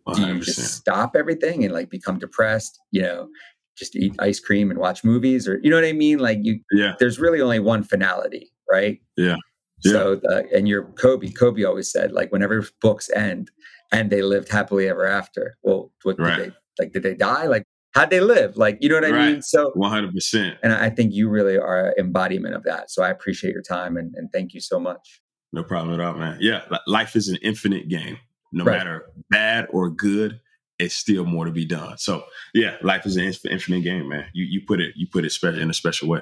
100%. 0.06 0.14
do 0.14 0.22
you 0.22 0.40
just 0.40 0.74
stop 0.76 1.16
everything 1.16 1.64
and 1.64 1.74
like 1.74 1.90
become 1.90 2.18
depressed? 2.18 2.78
You 2.92 3.02
know, 3.02 3.28
just 3.76 3.96
eat 3.96 4.14
ice 4.18 4.40
cream 4.40 4.70
and 4.70 4.78
watch 4.78 5.04
movies, 5.04 5.48
or 5.48 5.58
you 5.62 5.70
know 5.70 5.76
what 5.76 5.84
I 5.84 5.92
mean? 5.92 6.18
Like, 6.18 6.38
you, 6.42 6.60
yeah. 6.72 6.94
There's 6.98 7.18
really 7.18 7.40
only 7.40 7.58
one 7.58 7.82
finality, 7.82 8.52
right? 8.70 9.00
Yeah. 9.16 9.36
Yeah. 9.84 9.92
So, 9.92 10.16
the, 10.16 10.48
and 10.54 10.68
your 10.68 10.84
Kobe, 10.84 11.30
Kobe 11.30 11.64
always 11.64 11.90
said, 11.90 12.12
like, 12.12 12.32
whenever 12.32 12.66
books 12.80 13.10
end, 13.10 13.50
and 13.92 14.10
they 14.10 14.22
lived 14.22 14.50
happily 14.50 14.88
ever 14.88 15.06
after. 15.06 15.56
Well, 15.62 15.92
what 16.02 16.18
right. 16.18 16.36
did 16.36 16.50
they 16.50 16.54
like? 16.78 16.92
Did 16.92 17.02
they 17.02 17.14
die? 17.14 17.46
Like, 17.46 17.64
how'd 17.94 18.10
they 18.10 18.20
live? 18.20 18.56
Like, 18.56 18.78
you 18.80 18.88
know 18.88 18.96
what 18.96 19.04
I 19.04 19.10
right. 19.10 19.32
mean? 19.32 19.42
So 19.42 19.72
100%. 19.76 20.56
And 20.62 20.72
I 20.72 20.90
think 20.90 21.12
you 21.12 21.28
really 21.28 21.56
are 21.56 21.88
an 21.88 21.94
embodiment 21.98 22.54
of 22.54 22.64
that. 22.64 22.90
So 22.90 23.02
I 23.02 23.10
appreciate 23.10 23.52
your 23.52 23.62
time 23.62 23.96
and, 23.96 24.14
and 24.14 24.30
thank 24.32 24.54
you 24.54 24.60
so 24.60 24.78
much. 24.78 25.20
No 25.52 25.62
problem 25.62 25.98
at 25.98 26.04
all, 26.04 26.14
man. 26.14 26.38
Yeah. 26.40 26.62
Life 26.86 27.16
is 27.16 27.28
an 27.28 27.38
infinite 27.42 27.88
game. 27.88 28.18
No 28.52 28.64
right. 28.64 28.78
matter 28.78 29.06
bad 29.30 29.66
or 29.70 29.90
good, 29.90 30.40
it's 30.78 30.94
still 30.94 31.24
more 31.24 31.44
to 31.44 31.50
be 31.50 31.64
done. 31.64 31.98
So 31.98 32.24
yeah, 32.54 32.76
life 32.82 33.04
is 33.04 33.16
an 33.16 33.32
infinite 33.50 33.82
game, 33.82 34.08
man. 34.08 34.26
You, 34.32 34.44
you 34.44 34.62
put 34.66 34.80
it, 34.80 34.92
you 34.96 35.06
put 35.10 35.24
it 35.24 35.32
special 35.32 35.60
in 35.60 35.70
a 35.70 35.74
special 35.74 36.08
way. 36.08 36.20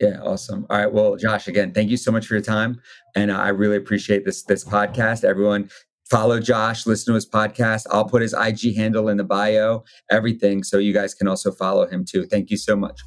Yeah, 0.00 0.20
awesome. 0.22 0.66
All 0.68 0.78
right, 0.78 0.92
well, 0.92 1.16
Josh, 1.16 1.48
again, 1.48 1.72
thank 1.72 1.88
you 1.90 1.96
so 1.96 2.12
much 2.12 2.26
for 2.26 2.34
your 2.34 2.42
time, 2.42 2.80
and 3.14 3.30
uh, 3.30 3.38
I 3.38 3.48
really 3.48 3.76
appreciate 3.76 4.26
this 4.26 4.42
this 4.44 4.62
podcast. 4.62 5.24
Everyone, 5.24 5.70
follow 6.10 6.38
Josh, 6.38 6.86
listen 6.86 7.12
to 7.12 7.14
his 7.14 7.26
podcast. 7.28 7.84
I'll 7.90 8.04
put 8.04 8.20
his 8.20 8.34
IG 8.34 8.76
handle 8.76 9.08
in 9.08 9.16
the 9.16 9.24
bio, 9.24 9.84
everything. 10.10 10.64
So 10.64 10.76
you 10.78 10.92
guys 10.92 11.14
can 11.14 11.28
also 11.28 11.50
follow 11.50 11.86
him 11.86 12.04
too. 12.04 12.26
Thank 12.26 12.50
you 12.50 12.58
so 12.58 12.76
much. 12.76 13.00